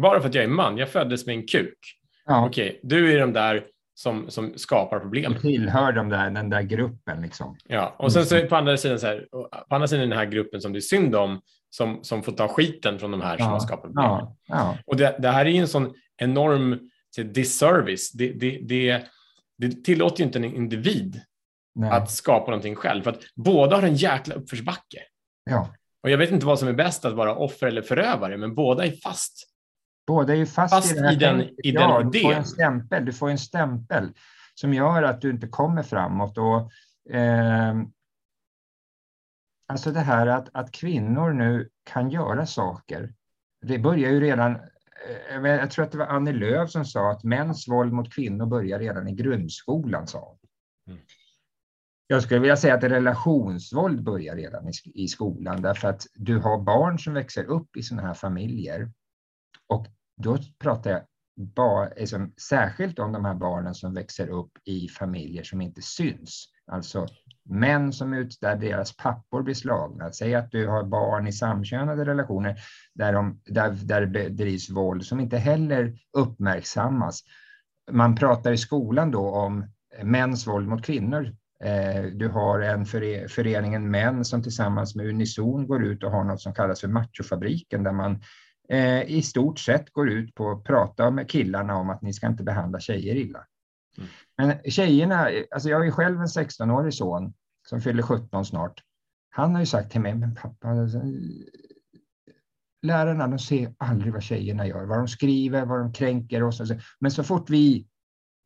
[0.03, 1.79] Bara för att jag är man, jag föddes med en kuk.
[2.27, 2.47] Ja.
[2.47, 3.64] Okej, du är de där
[3.95, 5.33] som, som skapar problem.
[5.33, 7.57] Du tillhör de där, den där gruppen liksom.
[7.64, 9.27] Ja, och sen så är på andra sidan så här,
[9.68, 11.41] på andra sidan den här gruppen som det är synd om,
[11.71, 14.05] som, som får ta skiten från de här som har skapat problem.
[14.05, 14.79] Ja, ja.
[14.87, 16.79] Och det, det, här är ju en sån enorm
[17.11, 18.12] så, disservice.
[18.12, 19.05] Det, det, det,
[19.59, 21.21] det tillåter ju inte en individ
[21.75, 21.91] Nej.
[21.91, 24.99] att skapa någonting själv, för att båda har en jäkla uppförsbacke.
[25.45, 25.75] Ja.
[26.03, 28.87] Och jag vet inte vad som är bäst, att vara offer eller förövare, men båda
[28.87, 29.49] är fast.
[30.07, 32.11] Båda är fast, fast i, i den, i ja, idén.
[32.11, 34.12] Du får, en stämpel, du får en stämpel
[34.55, 36.38] som gör att du inte kommer framåt.
[36.38, 36.72] Och,
[37.14, 37.74] eh,
[39.66, 43.14] alltså det här att, att kvinnor nu kan göra saker.
[43.62, 44.57] Det börjar ju redan
[45.30, 48.46] eh, jag tror att det var Annie Lööf som sa att mäns våld mot kvinnor
[48.46, 50.38] börjar redan i grundskolan, sa.
[50.86, 51.01] Mm.
[52.07, 56.59] Jag skulle vilja säga att relationsvåld börjar redan i, i skolan därför att du har
[56.59, 58.90] barn som växer upp i sådana här familjer.
[59.68, 59.86] Och
[60.16, 61.03] då pratar jag
[61.40, 66.46] ba, liksom, särskilt om de här barnen som växer upp i familjer som inte syns.
[66.66, 67.07] Alltså
[67.44, 70.12] män som ut, där deras pappor blir slagna.
[70.12, 72.57] Säg att du har barn i samkönade relationer
[72.94, 77.20] där, de, där, där det bedrivs våld som inte heller uppmärksammas.
[77.90, 79.66] Man pratar i skolan då om
[80.03, 82.86] mäns våld mot kvinnor eh, du har en
[83.28, 87.82] föreningen Män som tillsammans med Unison går ut och har något som kallas för Machofabriken
[87.82, 88.20] där man
[88.71, 92.27] eh, i stort sett går ut på att prata med killarna om att ni ska
[92.27, 93.47] inte behandla tjejer illa.
[93.99, 94.11] Mm.
[94.39, 97.35] Men tjejerna, alltså jag är själv en 16-årig son
[97.68, 98.83] som fyller 17 snart.
[99.31, 101.03] Han har ju sagt till mig, men pappa, alltså,
[102.83, 106.61] lärarna de ser aldrig vad tjejerna gör, vad de skriver, vad de kränker oss.
[107.01, 107.87] Men så fort vi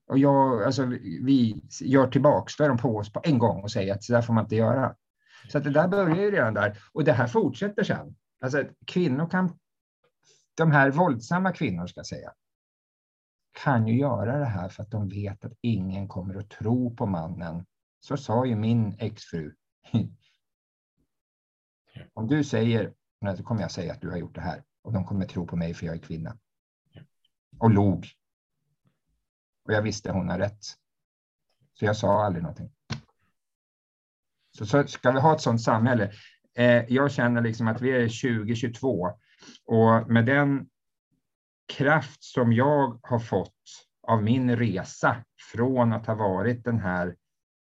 [0.07, 0.85] och jag, alltså,
[1.22, 4.12] vi gör tillbaks, då är de på oss på en gång och säger att så
[4.12, 4.95] där får man inte göra.
[5.53, 8.16] Så att det där börjar ju redan där och det här fortsätter sen.
[8.45, 9.59] Alltså kvinnor kan,
[10.55, 12.32] de här våldsamma kvinnor ska jag säga,
[13.52, 17.07] kan ju göra det här för att de vet att ingen kommer att tro på
[17.07, 17.66] mannen.
[18.00, 19.55] Så sa ju min exfru.
[22.12, 22.94] Om du säger,
[23.36, 25.57] så kommer jag säga att du har gjort det här och de kommer tro på
[25.57, 26.38] mig för jag är kvinna.
[27.59, 28.07] Och log
[29.64, 30.64] och jag visste hon har rätt.
[31.72, 32.72] Så jag sa aldrig någonting.
[34.59, 36.12] Så, så ska vi ha ett sådant samhälle.
[36.55, 39.11] Eh, jag känner liksom att vi är 2022
[39.66, 40.66] och med den
[41.72, 43.53] kraft som jag har fått
[44.07, 45.16] av min resa
[45.53, 47.16] från att ha varit den här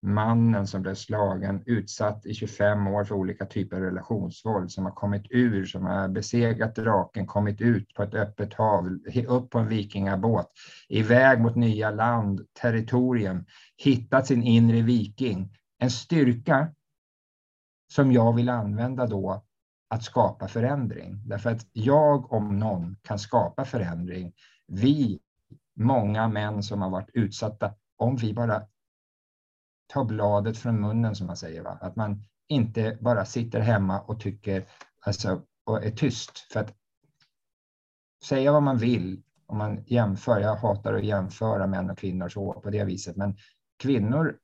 [0.04, 4.92] mannen som blev slagen, utsatt i 25 år för olika typer av relationsvåld, som har
[4.92, 9.68] kommit ur, som har besegrat draken, kommit ut på ett öppet hav, upp på en
[9.68, 10.52] vikingabåt,
[10.90, 13.46] iväg mot nya land, territorium,
[13.78, 15.50] hittat sin inre viking.
[15.80, 16.74] En styrka
[17.94, 19.46] som jag vill använda då
[19.94, 21.22] att skapa förändring.
[21.26, 24.34] Därför att jag om någon kan skapa förändring.
[24.68, 25.20] Vi,
[25.76, 28.64] många män som har varit utsatta, om vi bara
[29.88, 31.62] tar bladet från munnen som man säger.
[31.62, 31.78] Va?
[31.82, 34.66] Att man inte bara sitter hemma och tycker
[35.00, 36.38] alltså, och är tyst.
[36.38, 36.74] För att
[38.24, 40.40] säga vad man vill om man jämför.
[40.40, 43.38] Jag hatar att jämföra män och kvinnor så på det viset, men
[43.80, 44.38] kvinnor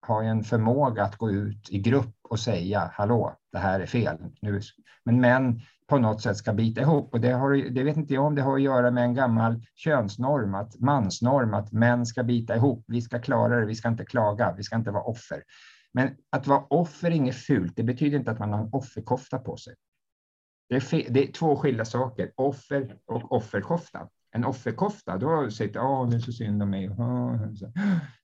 [0.00, 4.16] har en förmåga att gå ut i grupp och säga hallå, det här är fel.
[4.40, 4.60] Nu.
[5.04, 7.14] Men män på något sätt ska bita ihop.
[7.14, 9.62] Och det, har, det vet inte jag om det har att göra med en gammal
[9.74, 12.84] könsnorm, att mansnorm, att män ska bita ihop.
[12.86, 15.42] Vi ska klara det, vi ska inte klaga, vi ska inte vara offer.
[15.92, 17.76] Men att vara offer är inget fult.
[17.76, 19.74] Det betyder inte att man har en offerkofta på sig.
[20.68, 24.08] Det är, det är två skilda saker, offer och offerkofta.
[24.36, 26.90] En offerkofta, då säger du att det är så synd om mig.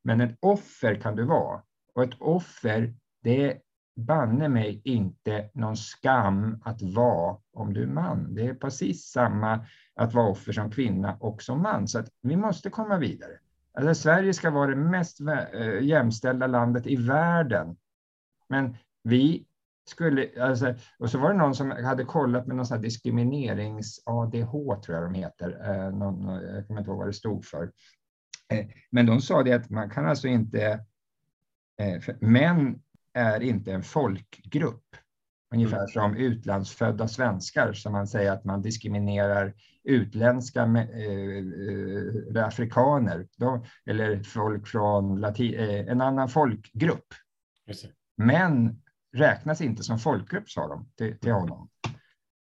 [0.03, 1.63] Men ett offer kan du vara.
[1.95, 3.59] Och ett offer, det
[3.97, 8.35] banne mig inte någon skam att vara om du är man.
[8.35, 11.89] Det är precis samma att vara offer som kvinna och som man.
[11.89, 13.33] Så att vi måste komma vidare.
[13.75, 17.77] Alltså, Sverige ska vara det mest eh, jämställda landet i världen.
[18.49, 19.47] Men vi
[19.85, 25.05] skulle, alltså, och så var det någon som hade kollat med någon diskriminerings-ADH, tror jag
[25.05, 25.71] de heter.
[25.71, 27.63] Eh, någon, jag kommer inte ihåg vad det stod för.
[28.53, 30.85] Eh, men de sa det att man kan alltså inte,
[32.21, 32.79] män
[33.15, 34.97] är inte en folkgrupp.
[35.55, 35.89] Ungefär mm.
[35.89, 39.55] som utlandsfödda svenskar som man säger att man diskriminerar
[39.85, 45.55] utländska äh, äh, afrikaner då, eller folk från Latin,
[45.89, 47.07] en annan folkgrupp.
[48.17, 48.82] Men
[49.13, 51.69] räknas inte som folkgrupp, sa de till, till honom.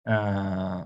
[0.09, 0.81] Uh,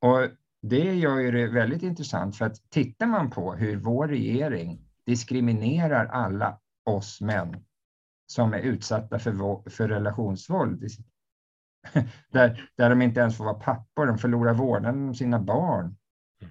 [0.00, 0.28] och
[0.62, 6.06] det gör ju det väldigt intressant för att tittar man på hur vår regering diskriminerar
[6.06, 7.64] alla oss män
[8.26, 10.84] som är utsatta för, för relationsvåld.
[12.30, 15.96] där, där de inte ens får vara pappor, de förlorar vårdnaden om sina barn.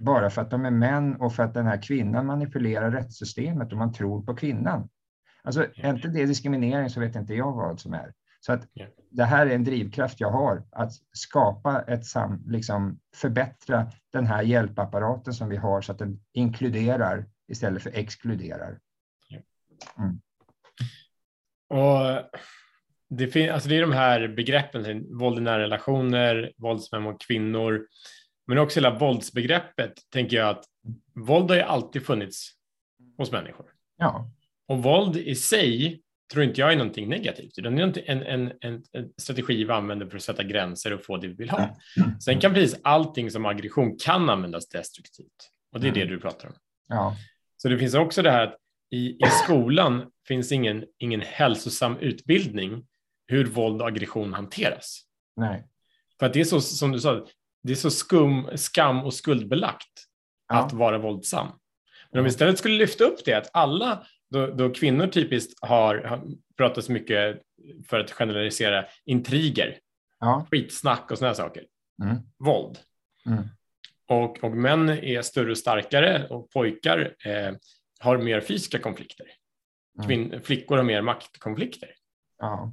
[0.00, 3.78] bara för att de är män och för att den här kvinnan manipulerar rättssystemet och
[3.78, 4.88] man tror på kvinnan.
[5.42, 8.12] Alltså, är inte det diskriminering så vet inte jag vad som är.
[8.40, 8.86] Så att Ja.
[9.10, 14.42] det här är en drivkraft jag har, att skapa ett sam, liksom förbättra den här
[14.42, 18.78] hjälpapparaten som vi har så att den inkluderar istället för exkluderar.
[21.68, 22.30] Och
[23.08, 27.86] det, fin- alltså det är de här begreppen, våld i nära relationer, våldsmän mot kvinnor,
[28.46, 30.64] men också hela våldsbegreppet tänker jag att
[31.14, 32.52] våld har ju alltid funnits
[33.18, 33.66] hos människor.
[33.96, 34.30] Ja,
[34.66, 36.02] Och våld i sig
[36.32, 39.72] tror inte jag är någonting negativt, utan det är en, en, en, en strategi vi
[39.72, 41.76] använder för att sätta gränser och få det vi vill ha.
[42.24, 46.48] Sen kan precis allting som aggression kan användas destruktivt och det är det du pratar
[46.48, 46.54] om.
[46.88, 47.16] ja,
[47.56, 48.56] Så det finns också det här att
[48.90, 52.86] i, i skolan finns ingen, ingen hälsosam utbildning
[53.26, 55.02] hur våld och aggression hanteras.
[55.36, 55.66] nej.
[56.18, 57.26] För att det är så, som du sa,
[57.62, 60.06] det är så skum, skam och skuldbelagt
[60.48, 60.56] Ja.
[60.64, 61.48] att vara våldsam.
[62.10, 65.96] Men om vi istället skulle lyfta upp det, att alla, då, då kvinnor typiskt har,
[65.98, 66.20] har
[66.56, 67.42] pratat så mycket
[67.88, 69.78] för att generalisera intriger,
[70.20, 71.64] Ja, skitsnack och sådana saker,
[72.02, 72.78] mm, våld.
[73.26, 73.42] mm,
[74.08, 77.52] Och, och män är större och starkare och pojkar eh,
[78.00, 79.26] har mer fysiska konflikter.
[79.98, 80.10] Mm.
[80.10, 81.88] Kvin- flickor har mer maktkonflikter.
[82.38, 82.72] ja,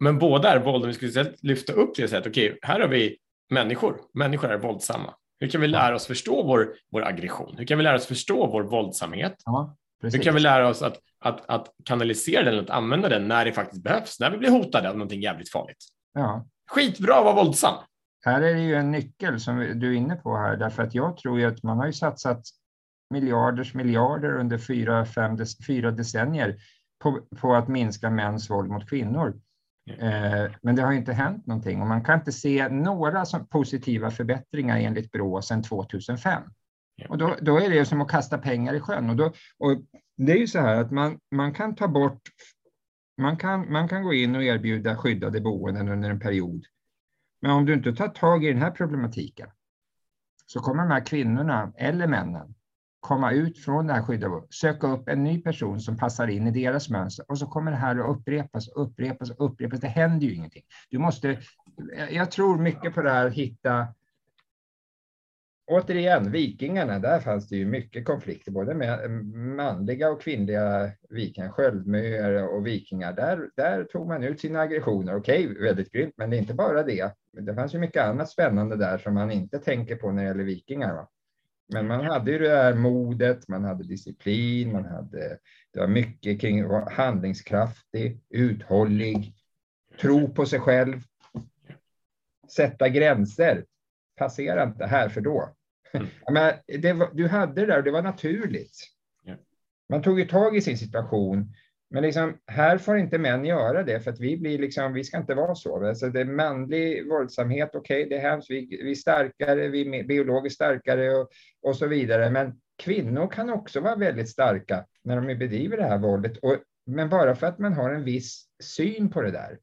[0.00, 0.84] Men båda är våld.
[0.84, 3.16] Om vi skulle lyfta upp det och säga att okej, här har vi
[3.50, 4.00] människor.
[4.14, 5.14] Människor är våldsamma.
[5.40, 7.54] Hur kan vi lära oss förstå vår, vår aggression?
[7.58, 9.34] Hur kan vi lära oss förstå vår våldsamhet?
[9.44, 10.20] ja, precis.
[10.20, 13.52] Hur kan vi lära oss att, att, att kanalisera den, att använda den när det
[13.52, 15.78] faktiskt behövs, när vi blir hotade av någonting jävligt farligt?
[16.14, 16.46] Ja.
[16.70, 17.74] Skitbra att vara våldsam.
[18.24, 21.16] Här är det ju en nyckel som du är inne på här, därför att jag
[21.16, 22.42] tror ju att man har ju satsat
[23.10, 26.56] miljarders miljarder under fyra, fem, fyra decennier
[27.02, 29.40] på, på att minska mäns våld mot kvinnor.
[29.90, 34.78] Eh, men det har inte hänt någonting och man kan inte se några positiva förbättringar
[34.78, 36.42] enligt Brå sedan 2005.
[37.08, 39.10] Och då, då är det som att kasta pengar i sjön.
[39.10, 39.82] Och, då, och
[40.16, 42.20] det är ju så här att man, man kan ta bort,
[43.18, 46.64] man kan, man kan gå in och erbjuda skyddade boenden under en period.
[47.40, 49.50] Men om du inte tar tag i den här problematiken
[50.46, 52.54] så kommer de här kvinnorna eller männen
[53.00, 56.46] komma ut från det här skyddade boendet, söka upp en ny person som passar in
[56.46, 59.80] i deras mönster och så kommer det här att upprepas, upprepas, upprepas.
[59.80, 60.62] Det händer ju ingenting.
[60.90, 61.38] Du måste,
[62.10, 63.86] jag tror mycket på det här hitta
[65.68, 72.48] Återigen, vikingarna, där fanns det ju mycket konflikter, både med manliga och kvinnliga vikingar, sköldmöer
[72.48, 73.12] och vikingar.
[73.12, 75.16] Där, där tog man ut sina aggressioner.
[75.16, 77.12] Okej, väldigt grymt, men det är inte bara det.
[77.32, 80.44] Det fanns ju mycket annat spännande där som man inte tänker på när det gäller
[80.44, 80.94] vikingar.
[80.94, 81.08] Va?
[81.72, 85.38] Men man hade ju det här modet, man hade disciplin, man hade,
[85.72, 89.34] det var mycket kring att vara handlingskraftig, uthållig,
[90.00, 91.00] tro på sig själv,
[92.56, 93.64] sätta gränser.
[94.18, 95.55] Passera inte här för då.
[95.96, 96.08] Mm.
[96.32, 98.76] Men var, du hade det där och det var naturligt.
[99.24, 99.34] Ja.
[99.88, 101.52] Man tog ju tag i sin situation.
[101.90, 105.16] Men liksom, här får inte män göra det för att vi blir liksom, vi ska
[105.16, 105.86] inte vara så.
[105.86, 109.98] Alltså det är manlig våldsamhet, okej, okay, det är hemskt, vi, vi är starkare, vi
[109.98, 111.28] är biologiskt starkare och,
[111.62, 112.30] och så vidare.
[112.30, 116.36] Men kvinnor kan också vara väldigt starka när de bedriver det här våldet.
[116.36, 119.58] Och, men bara för att man har en viss syn på det där.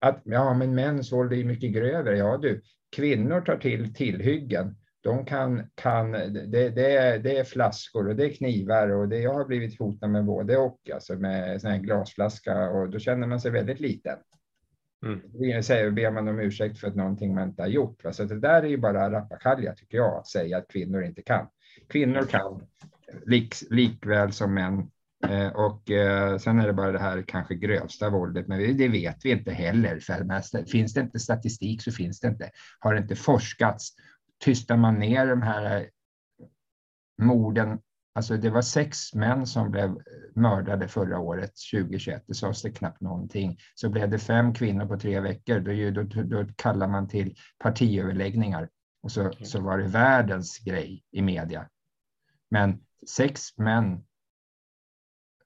[0.00, 2.18] Att ja, men mäns våld är mycket grövre.
[2.18, 2.62] Ja, du,
[2.96, 4.76] kvinnor tar till tillhyggen.
[5.02, 9.18] De kan, kan det, det, är, det är flaskor och det är knivar och det,
[9.18, 13.26] jag har blivit hotad med både och, alltså med sån här glasflaska och då känner
[13.26, 14.18] man sig väldigt liten.
[15.06, 15.62] Mm.
[15.62, 18.04] Säger, ber man om ursäkt för att någonting man inte har gjort.
[18.04, 18.12] Va?
[18.12, 21.46] Så det där är ju bara rappakalja tycker jag, att säga att kvinnor inte kan.
[21.88, 22.66] Kvinnor kan
[23.26, 24.90] lik, likväl som män.
[25.28, 29.24] Eh, och eh, sen är det bara det här kanske grövsta våldet, men det vet
[29.24, 30.00] vi inte heller.
[30.00, 32.50] För finns det inte statistik så finns det inte.
[32.78, 33.92] Har det inte forskats
[34.42, 35.90] tystar man ner de här
[37.22, 37.78] morden.
[38.14, 39.98] Alltså det var sex män som blev
[40.34, 42.24] mördade förra året, 2021.
[42.26, 43.58] Det sades det knappt någonting.
[43.74, 45.60] Så blev det fem kvinnor på tre veckor.
[45.90, 48.68] Då, då, då kallar man till partiöverläggningar.
[49.02, 51.68] Och så, så var det världens grej i media.
[52.50, 54.04] Men sex män,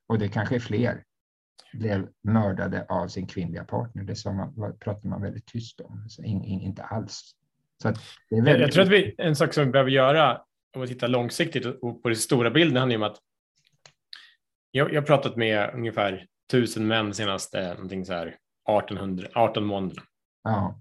[0.07, 1.05] och det kanske är fler,
[1.72, 4.05] blev mördade av sin kvinnliga partner.
[4.05, 6.09] Det man, pratar man väldigt tyst om.
[6.09, 7.34] Så in, in, inte alls
[8.31, 8.61] det väldigt...
[8.61, 10.43] Jag tror att vi, en sak som vi behöver göra
[10.77, 13.18] om vi tittar långsiktigt och på den stora bilden handlar om att
[14.70, 20.03] jag, jag har pratat med ungefär tusen män senaste någonting så här 1800, 18 månader.
[20.43, 20.81] Ja.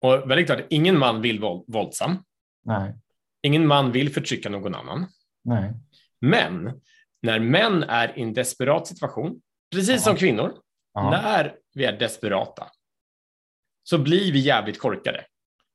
[0.00, 2.24] Och väldigt klart, ingen man vill våld, våldsam.
[2.64, 2.94] Nej.
[3.42, 5.06] Ingen man vill förtrycka någon annan.
[5.44, 5.72] Nej.
[6.20, 6.80] Men
[7.22, 9.40] när män är i en desperat situation,
[9.70, 9.98] precis ja.
[9.98, 10.54] som kvinnor,
[10.94, 11.10] ja.
[11.10, 12.66] när vi är desperata,
[13.82, 15.24] så blir vi jävligt korkade.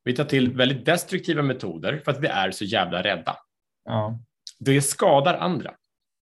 [0.10, 3.38] Vi tar till väldigt destruktiva metoder för att vi är så jävla rädda.
[3.86, 4.20] Ja.
[4.60, 5.74] Det skadar andra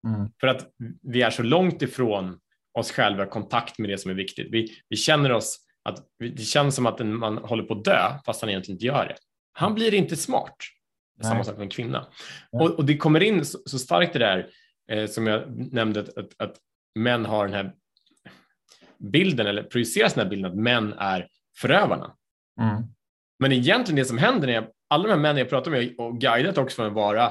[0.07, 0.31] Mm.
[0.41, 0.69] för att
[1.03, 2.41] vi är så långt ifrån
[2.79, 4.49] oss själva, kontakt med det som är viktigt.
[4.51, 8.41] Vi, vi känner oss att det känns som att man håller på att dö fast
[8.41, 9.17] han egentligen inte gör det.
[9.53, 10.57] Han blir inte smart.
[11.19, 11.31] Nej.
[11.31, 12.07] Samma sak med en kvinna.
[12.53, 14.49] Och, och det kommer in så, så starkt det där
[14.91, 16.57] eh, som jag nämnde att, att, att
[16.95, 17.75] män har den här
[18.99, 22.17] bilden eller projiceras den här bilden att män är förövarna.
[22.61, 22.94] Mm.
[23.45, 26.21] Men egentligen det som händer när jag, alla de här männen jag pratar med och
[26.21, 27.25] guidat också från att vara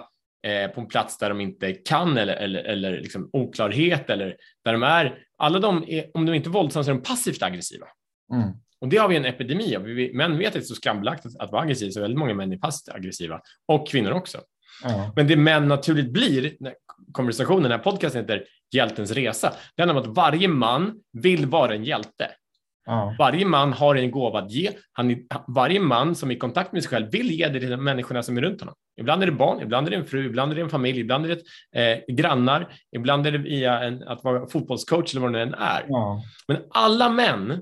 [0.47, 4.35] eh, på en plats där de inte kan eller, eller, eller liksom oklarhet eller
[4.65, 7.43] där de är, alla de är, om de inte är våldsamma så är de passivt
[7.43, 7.85] aggressiva.
[8.33, 8.49] Mm.
[8.81, 9.87] Och det har vi en epidemi av.
[10.13, 12.53] Män vet att det är så skambelagt att, att vara aggressiv, så väldigt många män
[12.53, 14.37] är passivt aggressiva och kvinnor också.
[14.83, 15.13] Ja.
[15.15, 16.73] Men det män naturligt blir, när
[17.11, 21.73] konversationen, den här podcasten heter Hjältens resa, det handlar om att varje man vill vara
[21.75, 22.29] en hjälte.
[22.85, 23.15] Ja.
[23.19, 24.71] Varje man har en gåva att ge.
[24.91, 25.15] Han,
[25.47, 28.23] varje man som är i kontakt med sig själv vill ge det till de människorna
[28.23, 28.75] som är runt honom.
[28.97, 31.25] Ibland är det barn, ibland är det en fru, ibland är det en familj, ibland
[31.25, 35.41] är det eh, grannar, ibland är det via en, att vara fotbollscoach eller vad det
[35.41, 35.85] än är.
[35.87, 36.23] Ja.
[36.47, 37.61] Men alla män,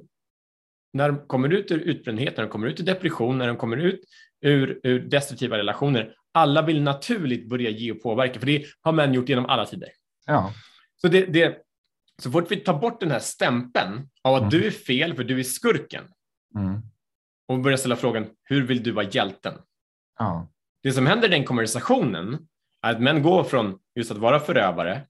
[0.93, 3.77] när de kommer ut ur utbrändhet, när de kommer ut ur depression, när de kommer
[3.77, 4.01] ut
[4.41, 9.13] ur, ur destruktiva relationer, alla vill naturligt börja ge och påverka, för det har män
[9.13, 9.89] gjort genom alla tider.
[10.25, 10.53] Ja.
[11.01, 11.57] Så, det, det,
[12.21, 14.49] så fort vi tar bort den här stämpeln av att Mm.
[14.49, 16.03] du är fel för du är skurken
[16.55, 16.81] Mm.
[17.47, 19.53] och börjar ställa frågan hur vill du vara hjälten?
[20.19, 20.47] Ja.
[20.83, 22.47] Det som händer i den konversationen
[22.81, 25.01] är att män går från just att vara förövare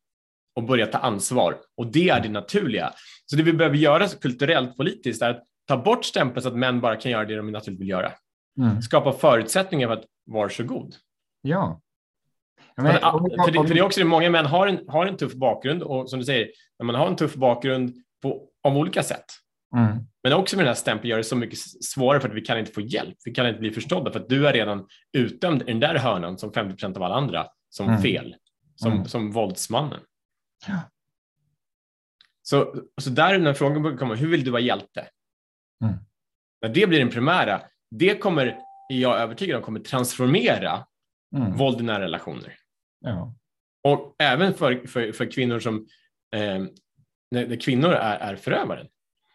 [0.56, 2.94] och börja ta ansvar och det är det naturliga.
[3.26, 6.82] Så det vi behöver göra kulturellt politiskt är att ta bort stämpeln så att män
[6.82, 8.12] bara kan göra det de naturligt vill göra.
[8.58, 8.82] Mm.
[8.82, 10.96] Skapa förutsättningar för att varsågod.
[11.42, 11.82] Ja.
[12.78, 15.34] Men- för, det, för det är också det, många män har en, har en tuff
[15.34, 16.48] bakgrund och som du säger,
[16.80, 19.26] när man har en tuff bakgrund på, av olika sätt,
[19.76, 19.98] Mm.
[20.24, 22.60] men också med den här stämpeln gör det så mycket svårare för att vi kan
[22.60, 23.16] inte få hjälp.
[23.26, 24.88] Vi kan inte bli förstådda för att du är redan
[25.18, 28.02] utdömd i den där hörnan som 50 procent av alla andra som Mm.
[28.02, 28.36] fel,
[28.76, 29.06] som, Mm.
[29.06, 30.00] som våldsmannen.
[30.68, 30.80] Ja.
[32.42, 35.08] Så, så där är här frågan brukar komma, hur vill du vara hjälte?
[35.84, 35.94] Mm.
[36.62, 38.46] När det blir den primära, det kommer,
[38.90, 40.86] är jag övertygad om, kommer transformera
[41.36, 41.58] Mm.
[41.58, 42.54] våld i nära relationer.
[43.00, 43.34] Ja.
[43.84, 45.88] Och även för, för, för kvinnor som,
[46.36, 46.64] eh,
[47.32, 48.88] när, kvinnor är, är förövaren.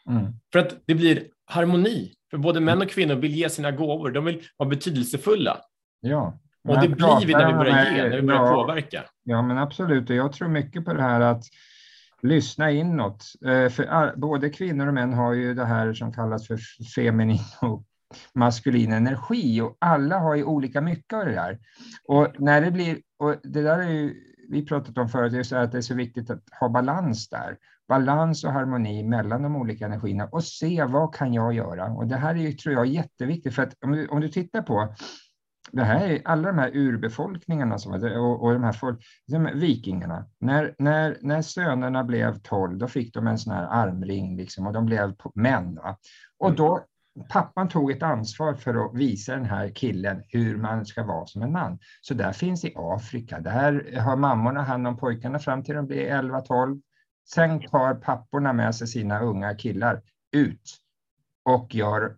[0.09, 0.33] Mm.
[0.53, 2.13] För att det blir harmoni.
[2.31, 4.11] För både män och kvinnor vill ge sina gåvor.
[4.11, 5.61] De vill vara betydelsefulla.
[6.01, 6.39] Ja.
[6.69, 9.05] Och det blir vi när vi börjar ge, när vi börjar ja, påverka.
[9.23, 10.11] Ja, men absolut.
[10.11, 11.45] Och jag tror mycket på det här att
[12.23, 13.25] lyssna inåt.
[13.47, 16.59] Eh, För all- både kvinnor och män har ju det här som kallas för
[16.95, 17.85] feminin och
[18.35, 21.59] maskulin energi och alla har ju olika mycket av det där.
[22.09, 24.15] Och när det blir, och det där är ju,
[24.49, 27.57] vi pratat om förut, här att det är så viktigt att ha balans där.
[27.89, 31.87] Balans och harmoni mellan de olika energierna och se vad kan jag göra?
[31.87, 34.63] Och det här är ju, tror jag, jätteviktigt för att om du, om du tittar
[34.63, 34.95] på
[35.73, 39.05] det här är alla de här urbefolkningarna som, och, och de här folk,
[39.55, 40.27] vikingarna.
[40.41, 44.73] När, när, när sönerna blev tolv, då fick de en sån här armring liksom, och
[44.73, 45.75] de blev män.
[45.75, 45.99] Va?
[46.39, 46.85] Och då,
[47.29, 51.43] pappan tog ett ansvar för att visa den här killen hur man ska vara som
[51.43, 51.79] en man.
[52.01, 53.41] Så där finns i Afrika.
[53.41, 56.81] Där har mammorna hand om pojkarna fram till de blir 11-12.
[57.35, 60.03] Sen tar papporna med sig sina unga killar
[60.33, 60.77] ut
[61.45, 62.17] och gör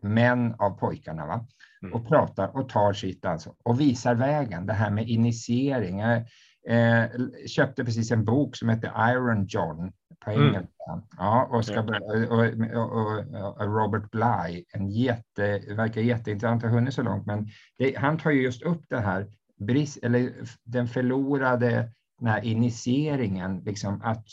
[0.00, 1.26] män av pojkarna.
[1.26, 1.46] Va?
[1.82, 1.94] Mm.
[1.94, 4.66] och pratar och tar sitt ansvar och visar vägen.
[4.66, 5.98] Det här med initiering.
[5.98, 6.22] Jag
[6.68, 7.04] eh,
[7.46, 9.92] köpte precis en bok som heter Iron John
[10.24, 10.46] på Mm.
[10.46, 11.02] engelska.
[11.18, 11.90] Ja, och, ska, och,
[12.30, 17.48] och, och, Robert Bly, en jätte, verkar jätteintressant, har hunnit så långt, men
[17.78, 19.26] det, han tar ju just upp det här,
[19.60, 20.32] brist, eller
[20.64, 24.26] den förlorade den här initieringen, liksom att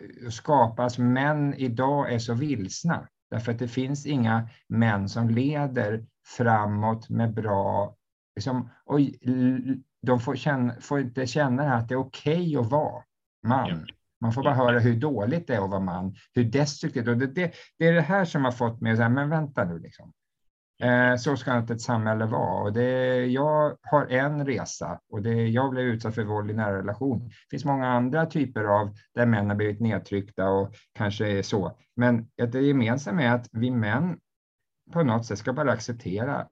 [0.00, 0.98] eh, skapas.
[0.98, 6.06] Män idag är så vilsna därför att det finns inga män som leder
[6.36, 7.96] framåt med bra,
[8.36, 9.00] liksom, och
[10.02, 13.02] de får, känna, får inte känna att det är okej att vara
[13.46, 13.86] man.
[14.20, 17.08] Man får bara höra hur dåligt det är att vara man, hur destruktivt.
[17.08, 19.64] Och det, det, det är det här som har fått mig att säga, men vänta
[19.64, 20.12] nu liksom.
[20.82, 22.62] Eh, så ska inte ett samhälle vara.
[22.62, 26.78] Och det, jag har en resa och det, jag blev utsatt för våld i nära
[26.78, 27.28] relation.
[27.28, 31.76] Det finns många andra typer av där män har blivit nedtryckta och kanske är så.
[31.96, 34.18] Men det gemensamma är att vi män
[34.92, 36.46] på något sätt ska bara acceptera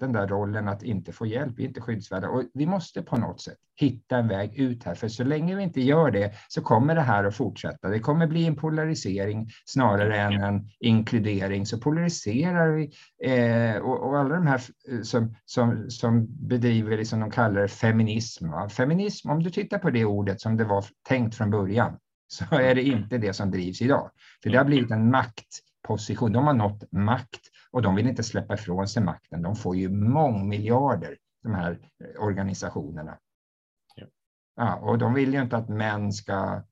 [0.00, 2.28] den där rollen att inte få hjälp, vi är inte skyddsvärda.
[2.28, 5.62] Och vi måste på något sätt hitta en väg ut här, för så länge vi
[5.62, 7.88] inte gör det så kommer det här att fortsätta.
[7.88, 11.66] Det kommer bli en polarisering snarare än en inkludering.
[11.66, 12.90] Så polariserar vi
[13.24, 17.60] eh, och, och alla de här eh, som, som, som bedriver det som de kallar
[17.60, 18.50] det feminism.
[18.50, 18.68] Va?
[18.68, 21.96] Feminism, om du tittar på det ordet som det var tänkt från början,
[22.28, 24.10] så är det inte det som drivs idag.
[24.42, 26.32] För det har blivit en maktposition.
[26.32, 27.40] De har nått makt
[27.72, 29.42] och de vill inte släppa ifrån sig makten.
[29.42, 31.78] De får ju mångmiljarder, de här
[32.18, 33.18] organisationerna.
[33.94, 34.06] Ja.
[34.56, 34.76] ja.
[34.76, 36.62] och de vill ju inte att män ska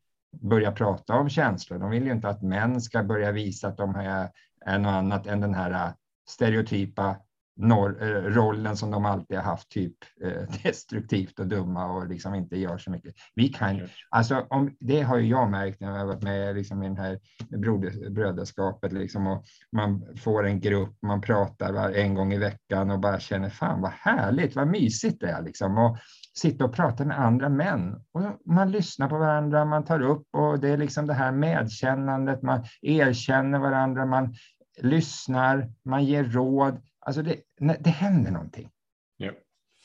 [0.41, 1.79] börja prata om känslor.
[1.79, 4.31] De vill ju inte att män ska börja visa att de är,
[4.61, 5.95] är något annat än den här
[6.29, 7.17] stereotypa
[7.59, 9.95] norr, eh, rollen som de alltid har haft, typ
[10.25, 13.15] eh, destruktivt och dumma och liksom inte gör så mycket.
[13.35, 13.81] Vi kan,
[14.11, 16.97] alltså, om, det har ju jag märkt när jag har varit med liksom, i den
[16.97, 17.19] här
[17.59, 18.89] broder.
[18.91, 23.21] Liksom, och man får en grupp, man pratar var, en gång i veckan och bara
[23.21, 25.43] känner fan vad härligt, vad mysigt det är.
[25.43, 25.79] Liksom.
[25.79, 25.99] Och,
[26.39, 28.05] sitta och prata med andra män.
[28.13, 32.43] Och man lyssnar på varandra, man tar upp och det är liksom det här medkännandet,
[32.43, 34.35] man erkänner varandra, man
[34.83, 36.81] lyssnar, man ger råd.
[37.09, 37.37] Alltså det,
[37.81, 38.71] det händer någonting.
[39.17, 39.33] Ja.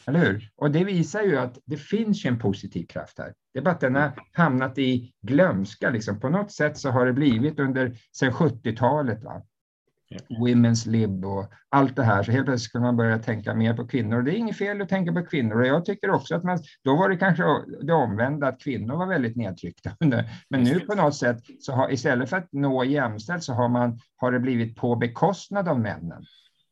[0.06, 0.50] Eller hur?
[0.56, 3.34] Och det visar ju att det finns en positiv kraft här.
[3.54, 5.90] Det är bara att den har hamnat i glömska.
[5.90, 6.20] Liksom.
[6.20, 9.24] På något sätt så har det blivit under sen 70-talet.
[9.24, 9.42] Va?
[10.30, 12.24] Women's lib och allt det här.
[12.24, 14.18] Så helt plötsligt ska man börja tänka mer på kvinnor.
[14.18, 15.60] Och det är inget fel att tänka på kvinnor.
[15.60, 17.44] Och jag tycker också att man, då var det kanske
[17.82, 19.92] det omvända, att kvinnor var väldigt nedtryckta.
[20.50, 24.00] Men nu på något sätt, så har, istället för att nå jämställt, så har, man,
[24.16, 26.26] har det blivit på bekostnad av männen.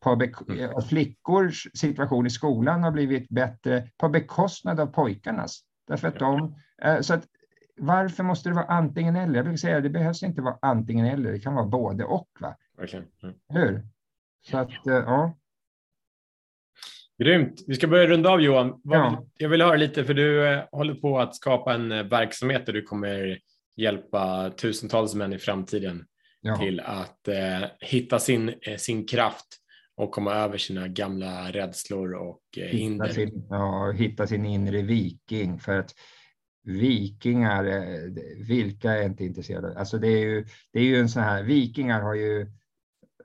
[0.03, 0.81] På be, mm.
[0.81, 5.61] flickors situation i skolan har blivit bättre på bekostnad av pojkarnas.
[5.87, 7.27] Därför att de, eh, så att
[7.77, 9.35] varför måste det vara antingen eller?
[9.35, 12.29] Jag brukar säga att det behövs inte vara antingen eller, det kan vara både och.
[12.39, 12.55] Va?
[12.77, 13.05] Verkligen.
[13.23, 13.35] Mm.
[13.49, 13.87] Hur?
[14.41, 15.37] Så att, eh, ja.
[17.17, 17.63] Grymt.
[17.67, 18.81] Vi ska börja runda av Johan.
[18.83, 19.25] Ja.
[19.37, 22.73] Jag vill höra lite, för du eh, håller på att skapa en eh, verksamhet där
[22.73, 23.39] du kommer
[23.75, 26.05] hjälpa tusentals män i framtiden
[26.41, 26.57] ja.
[26.57, 29.61] till att eh, hitta sin, sin kraft
[30.01, 33.05] och komma över sina gamla rädslor och eh, hinder.
[33.05, 35.59] Hitta sin, ja, hitta sin inre viking.
[35.59, 35.95] För att
[36.63, 37.63] vikingar,
[38.47, 39.79] vilka är inte intresserade?
[39.79, 42.51] Alltså det är ju, det är ju en sån här, vikingar har ju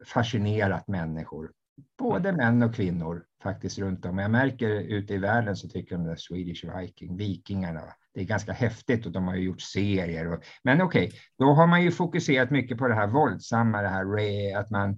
[0.06, 1.52] fascinerat människor.
[1.98, 2.36] Både mm.
[2.36, 4.18] män och kvinnor faktiskt runt om.
[4.18, 7.82] Jag märker ute i världen så tycker de det Swedish Viking, vikingarna,
[8.16, 10.32] det är ganska häftigt och de har ju gjort serier.
[10.32, 13.88] Och, men okej, okay, då har man ju fokuserat mycket på det här våldsamma, det
[13.88, 14.90] här att man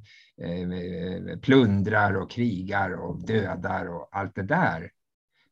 [0.42, 4.90] eh, plundrar och krigar och dödar och allt det där.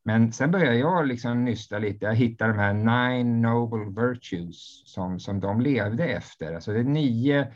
[0.04, 2.06] Men sen började jag liksom nysta lite.
[2.06, 6.54] Jag hittade de här nine noble virtues som, som de levde efter.
[6.54, 7.46] Alltså det är nio eh,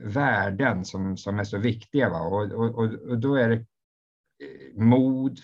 [0.00, 2.10] värden som, som är så viktiga.
[2.10, 2.20] Va?
[2.20, 5.40] Och, och, och då är det eh, mod,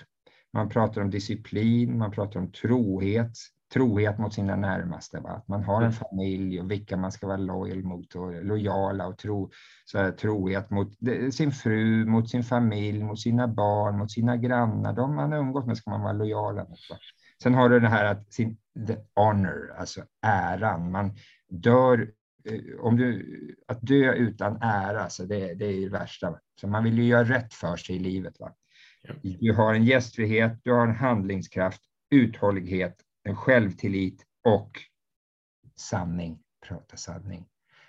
[0.53, 3.33] man pratar om disciplin, man pratar om trohet,
[3.75, 5.21] trohet mot sina närmaste.
[5.21, 5.31] Va?
[5.31, 5.93] Att man har en mm.
[5.93, 9.51] familj och vilka man ska vara lojal mot och lojala och tro,
[9.85, 10.89] så här, trohet mot
[11.33, 14.93] sin fru, mot sin familj, mot sina barn, mot sina grannar.
[14.93, 16.91] De man umgås med ska man vara lojala mot.
[16.91, 16.97] Va?
[17.43, 18.57] Sen har du det här att sin
[18.87, 20.91] the honor, alltså äran.
[20.91, 21.17] Man
[21.49, 22.09] dör
[22.45, 26.39] Eh, om du, att dö utan ära, så det, det är det värsta.
[26.61, 28.41] Så man vill ju göra rätt för sig i livet.
[28.41, 28.55] Va?
[29.23, 32.97] Du har en gästfrihet, du har en handlingskraft, uthållighet,
[33.33, 34.71] självtillit och
[35.77, 36.39] sanning.
[36.69, 37.47] Prata sanning.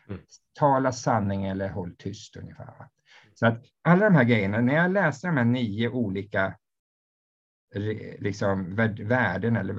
[0.09, 0.21] Mm.
[0.53, 2.65] Tala sanning eller håll tyst ungefär.
[2.65, 2.89] Va?
[3.33, 6.57] Så att alla de här grejerna, när jag läste de här nio olika
[8.19, 9.73] liksom, värden eller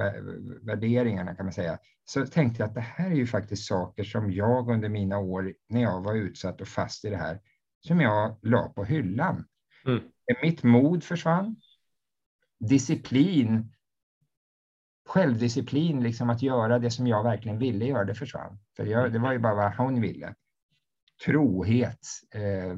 [0.67, 4.33] värderingarna kan man säga, så tänkte jag att det här är ju faktiskt saker som
[4.33, 7.41] jag under mina år när jag var utsatt och fast i det här,
[7.87, 9.45] som jag la på hyllan.
[9.87, 10.03] Mm.
[10.43, 11.57] Mitt mod försvann.
[12.59, 13.73] Disciplin,
[15.07, 18.59] självdisciplin, liksom att göra det som jag verkligen ville göra, det försvann.
[18.77, 20.35] För jag, det var ju bara vad hon ville.
[21.25, 22.07] Trohet.
[22.35, 22.77] Eh,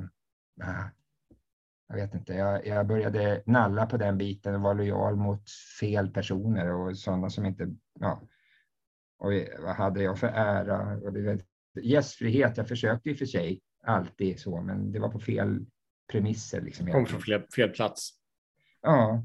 [1.89, 5.51] jag vet inte, jag, jag började nalla på den biten och vara lojal mot
[5.81, 8.23] fel personer och sådana som inte, ja.
[9.19, 10.97] Och vad hade jag för ära?
[10.97, 11.45] Och det,
[11.83, 15.67] gästfrihet, jag försökte i och för sig alltid så, men det var på fel
[16.13, 16.61] premisser.
[16.61, 16.87] Liksom.
[16.87, 18.11] Kom från fel, fel plats.
[18.83, 19.25] Ja.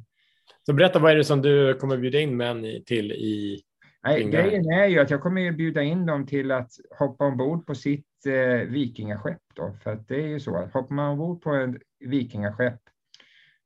[0.65, 3.61] Så berätta, vad är det som du kommer bjuda in män till i
[4.03, 7.75] Nej, grejen är ju att jag kommer bjuda in dem till att hoppa ombord på
[7.75, 9.41] sitt eh, vikingaskepp.
[9.55, 12.79] Då, för att det är ju så att hoppar man ombord på en vikingaskepp,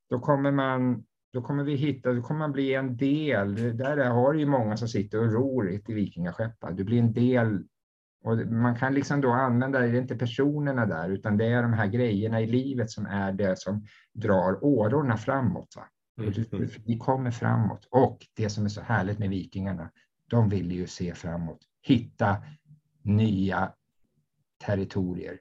[0.09, 3.77] då kommer man då kommer vi hitta, då kommer man bli en del.
[3.77, 6.53] Där har ju många som sitter och ror i ett vikingaskepp.
[6.71, 7.63] Du blir en del
[8.23, 11.73] och man kan liksom då använda, det är inte personerna där, utan det är de
[11.73, 15.73] här grejerna i livet som är det som drar årorna framåt.
[15.75, 15.83] Va?
[16.17, 16.69] Mm.
[16.85, 17.87] Vi kommer framåt.
[17.91, 19.91] Och det som är så härligt med vikingarna,
[20.29, 22.37] de ville ju se framåt, hitta
[23.01, 23.73] nya
[24.65, 25.39] territorier.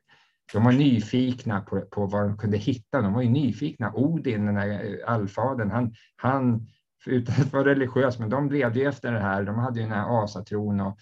[0.52, 3.00] De var nyfikna på, på vad de kunde hitta.
[3.00, 3.92] De var ju nyfikna.
[3.94, 6.66] Odin, den här eh, allfadern, han, han
[7.06, 9.44] utan att vara religiös, men de levde ju efter det här.
[9.44, 10.98] De hade ju den här asatron och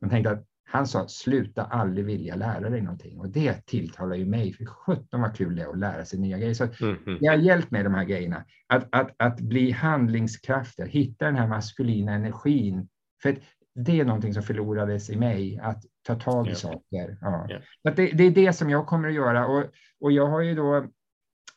[0.00, 4.26] de tänkte att han sa sluta aldrig vilja lära dig någonting och det tilltalar ju
[4.26, 4.52] mig.
[4.52, 6.54] För sjutton vad kul det är att lära sig nya grejer.
[6.54, 7.18] Så mm -hmm.
[7.20, 8.44] Det har hjälpt mig de här grejerna.
[8.66, 12.88] Att, att, att bli handlingskraftig, hitta den här maskulina energin.
[13.22, 13.38] För
[13.74, 16.58] det är någonting som förlorades i mig, att ta tag i yeah.
[16.58, 17.18] saker.
[17.20, 17.46] Ja.
[17.50, 17.62] Yeah.
[17.88, 19.64] Att det, det, är det som jag kommer att göra och,
[20.00, 20.86] och jag har ju då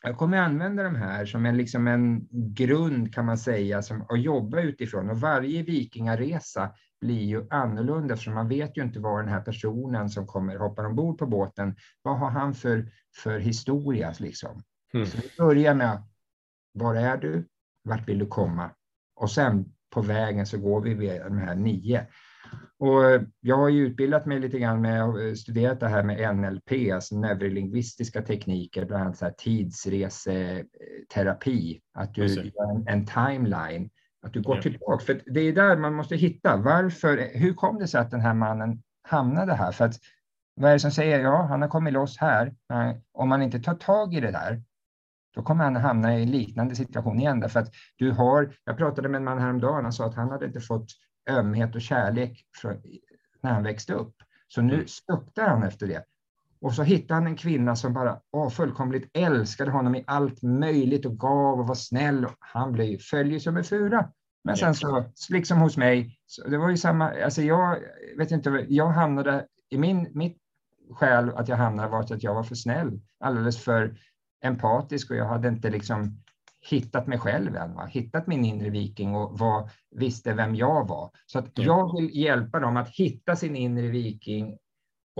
[0.02, 4.02] jag kommer att använda de här som en, liksom en grund kan man säga som
[4.08, 6.70] att jobba utifrån och varje vikingaresa
[7.00, 10.86] blir ju annorlunda eftersom man vet ju inte vad den här personen som kommer hoppa
[10.86, 14.62] ombord på båten, vad har han för, för historia liksom.
[14.94, 15.06] Mm.
[15.06, 16.02] Så vi börjar med,
[16.72, 17.48] var är du?
[17.82, 18.70] Vart vill du komma?
[19.16, 22.06] Och sen på vägen så går vi via de här nio.
[22.78, 23.02] Och
[23.40, 27.16] jag har ju utbildat mig lite grann med och studerat det här med NLP, alltså
[27.16, 33.90] neurolingvistiska tekniker, bland annat så här tidsreseterapi, att du gör en, en timeline
[34.22, 34.62] att du går ja.
[34.62, 36.56] tillbaka, för det är där man måste hitta.
[36.56, 39.72] Varför, hur kom det sig att den här mannen hamnade här?
[39.72, 39.94] För att,
[40.54, 42.54] vad är det som säger, ja, han har kommit loss här.
[43.12, 44.62] Om man inte tar tag i det där,
[45.34, 47.40] då kommer han hamna i en liknande situation igen.
[47.40, 50.46] Därför att du har, jag pratade med en man häromdagen, han sa att han hade
[50.46, 50.86] inte fått
[51.30, 52.80] ömhet och kärlek för,
[53.42, 54.14] när han växte upp.
[54.48, 54.86] Så nu mm.
[54.86, 56.04] suktar han efter det.
[56.60, 61.06] Och så hittade han en kvinna som bara åh, fullkomligt älskade honom i allt möjligt
[61.06, 62.26] och gav och var snäll.
[62.38, 64.10] Han blev följer som en fura.
[64.44, 67.78] Men sen så, liksom hos mig, det var ju samma, alltså jag
[68.18, 70.38] vet inte, jag hamnade, i min, mitt
[70.90, 73.98] skäl att jag hamnade var att jag var för snäll, alldeles för
[74.44, 76.22] empatisk och jag hade inte liksom
[76.70, 77.86] hittat mig själv än, va?
[77.86, 81.10] hittat min inre viking och var, visste vem jag var.
[81.26, 84.58] Så att jag vill hjälpa dem att hitta sin inre viking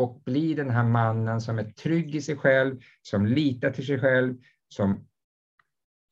[0.01, 4.01] och bli den här mannen som är trygg i sig själv, som litar till sig
[4.01, 4.37] själv,
[4.69, 5.09] som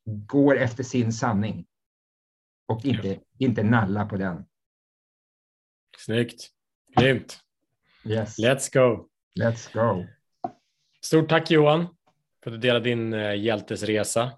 [0.04, 1.66] går efter sin sanning
[2.66, 3.20] och inte, ja.
[3.38, 4.44] inte nalla på den.
[5.96, 6.50] Snyggt.
[7.00, 7.40] Grymt.
[8.04, 8.38] Yes.
[8.38, 9.08] Let's go.
[9.40, 10.06] Let's go.
[11.00, 11.86] Stort tack Johan
[12.42, 14.32] för att du delade din uh, hjältesresa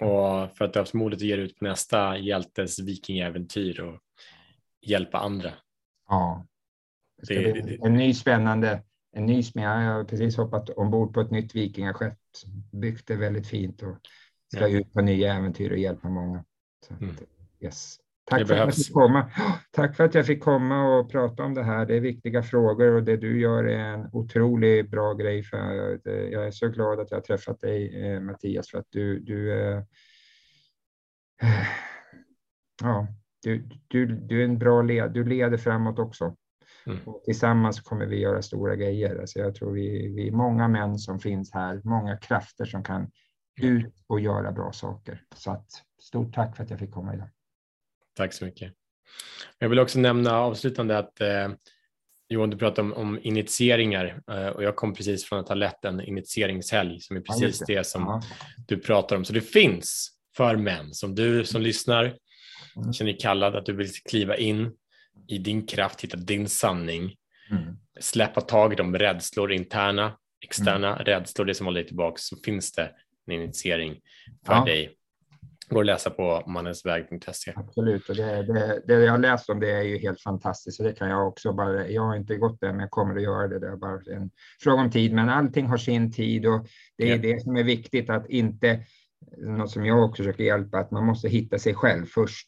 [0.00, 3.80] och för att du har haft modet att ge dig ut på nästa hjältes vikingäventyr
[3.80, 4.00] och
[4.80, 5.52] hjälpa andra.
[6.08, 6.46] Ja,
[7.28, 11.54] det, det, en ny spännande, en ny jag har precis hoppat ombord på ett nytt
[11.54, 12.18] vikingaskepp,
[12.72, 13.96] byggt det väldigt fint och
[14.54, 14.78] ska ja.
[14.78, 16.44] ut på nya äventyr och hjälpa många.
[16.88, 17.14] Så, mm.
[17.60, 17.96] yes.
[18.24, 19.30] Tack för, att jag fick komma.
[19.70, 21.86] Tack för att jag fick komma och prata om det här.
[21.86, 25.42] Det är viktiga frågor och det du gör är en otroligt bra grej.
[25.42, 25.58] För
[26.04, 29.52] jag är så glad att jag har träffat dig eh, Mattias för att du, du
[29.52, 29.84] är
[32.82, 33.06] ja,
[33.42, 36.36] du, du, du är en bra led, du leder framåt också.
[36.86, 36.98] Mm.
[37.24, 39.20] tillsammans kommer vi göra stora grejer.
[39.20, 43.10] Alltså jag tror vi, vi är många män som finns här, många krafter som kan
[43.60, 45.22] ut och göra bra saker.
[45.36, 45.66] Så att,
[46.02, 47.28] stort tack för att jag fick komma idag.
[48.14, 48.72] Tack så mycket.
[49.58, 51.48] Jag vill också nämna avslutande att eh,
[52.28, 55.84] Johan, du pratade om, om initieringar eh, och jag kom precis från att ha lett
[55.84, 57.74] en initieringshelg som är precis ja, det.
[57.74, 57.84] det.
[57.84, 58.22] som ja.
[58.66, 59.24] du pratar om.
[59.24, 62.04] Så det finns för män som du som lyssnar
[62.76, 62.92] mm.
[62.92, 64.72] känner kallad att du vill kliva in
[65.28, 67.14] i din kraft, hitta din sanning,
[67.50, 67.76] mm.
[68.00, 70.12] släppa tag i de rädslor, interna,
[70.44, 71.04] externa mm.
[71.04, 72.90] rädslor, det som håller dig tillbaka, så finns det
[73.26, 74.00] en initiering
[74.46, 74.64] för ja.
[74.64, 74.96] dig.
[75.68, 77.52] Går att läsa på mannensväg.se.
[77.56, 80.80] Absolut, och det, det, det, jag har läst om det är ju helt fantastiskt.
[80.80, 83.22] Och det kan jag också bara, jag har inte gått där, men jag kommer att
[83.22, 83.58] göra det.
[83.58, 84.30] Det är bara en
[84.62, 86.66] fråga om tid, men allting har sin tid och
[86.98, 87.22] det är ja.
[87.22, 88.80] det som är viktigt att inte,
[89.38, 92.46] något som jag också försöker hjälpa, att man måste hitta sig själv först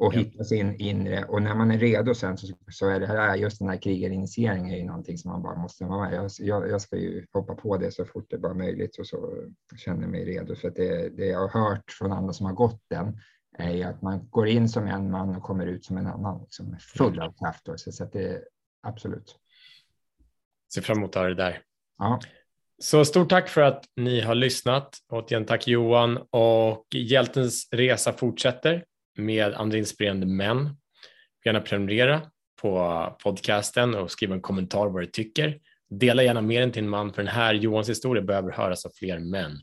[0.00, 0.18] och ja.
[0.18, 1.24] hitta sin inre.
[1.24, 4.74] Och när man är redo sen så, så är det här, just den här krigarinitieringen
[4.74, 6.14] är ju någonting som man bara måste vara med.
[6.14, 9.06] Jag, jag, jag, ska ju hoppa på det så fort det bara är möjligt och
[9.06, 9.44] så
[9.76, 10.54] känner jag mig redo.
[10.54, 13.20] För det, det jag har hört från andra som har gått den
[13.58, 16.40] är ju att man går in som en man och kommer ut som en annan,
[16.40, 17.68] liksom, full av kraft.
[17.76, 18.42] Så, så att det
[18.82, 19.36] absolut.
[20.74, 21.62] Ser fram emot att höra det där.
[21.98, 22.20] Ja.
[22.78, 24.98] Så stort tack för att ni har lyssnat.
[25.08, 28.84] Återigen tack Johan och Hjältens resa fortsätter
[29.16, 30.76] med andra inspirerande män.
[31.44, 32.22] Gärna prenumerera
[32.62, 35.60] på podcasten och skriva en kommentar vad du tycker.
[35.90, 38.90] Dela gärna med den till en man, för den här Johans historia behöver höras av
[38.94, 39.60] fler män.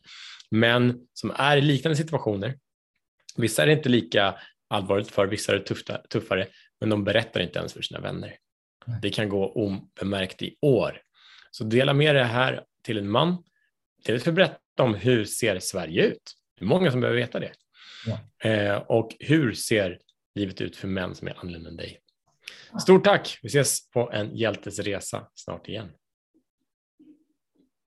[0.52, 2.60] Män som är i liknande situationer.
[3.36, 4.36] Vissa är det inte lika
[4.68, 6.48] allvarligt för, vissa är det tuffare,
[6.80, 8.36] men de berättar inte ens för sina vänner.
[9.02, 11.02] Det kan gå obemärkt i år.
[11.52, 13.44] Så dela med det här till en man.
[14.06, 16.34] För att berätta om hur ser Sverige ut?
[16.58, 17.52] Det är många som behöver veta det.
[18.08, 18.50] Ja.
[18.50, 20.00] Eh, och hur ser
[20.36, 22.00] livet ut för män som är annorlunda än dig?
[22.82, 23.40] Stort tack!
[23.42, 25.90] Vi ses på en hjältes resa snart igen.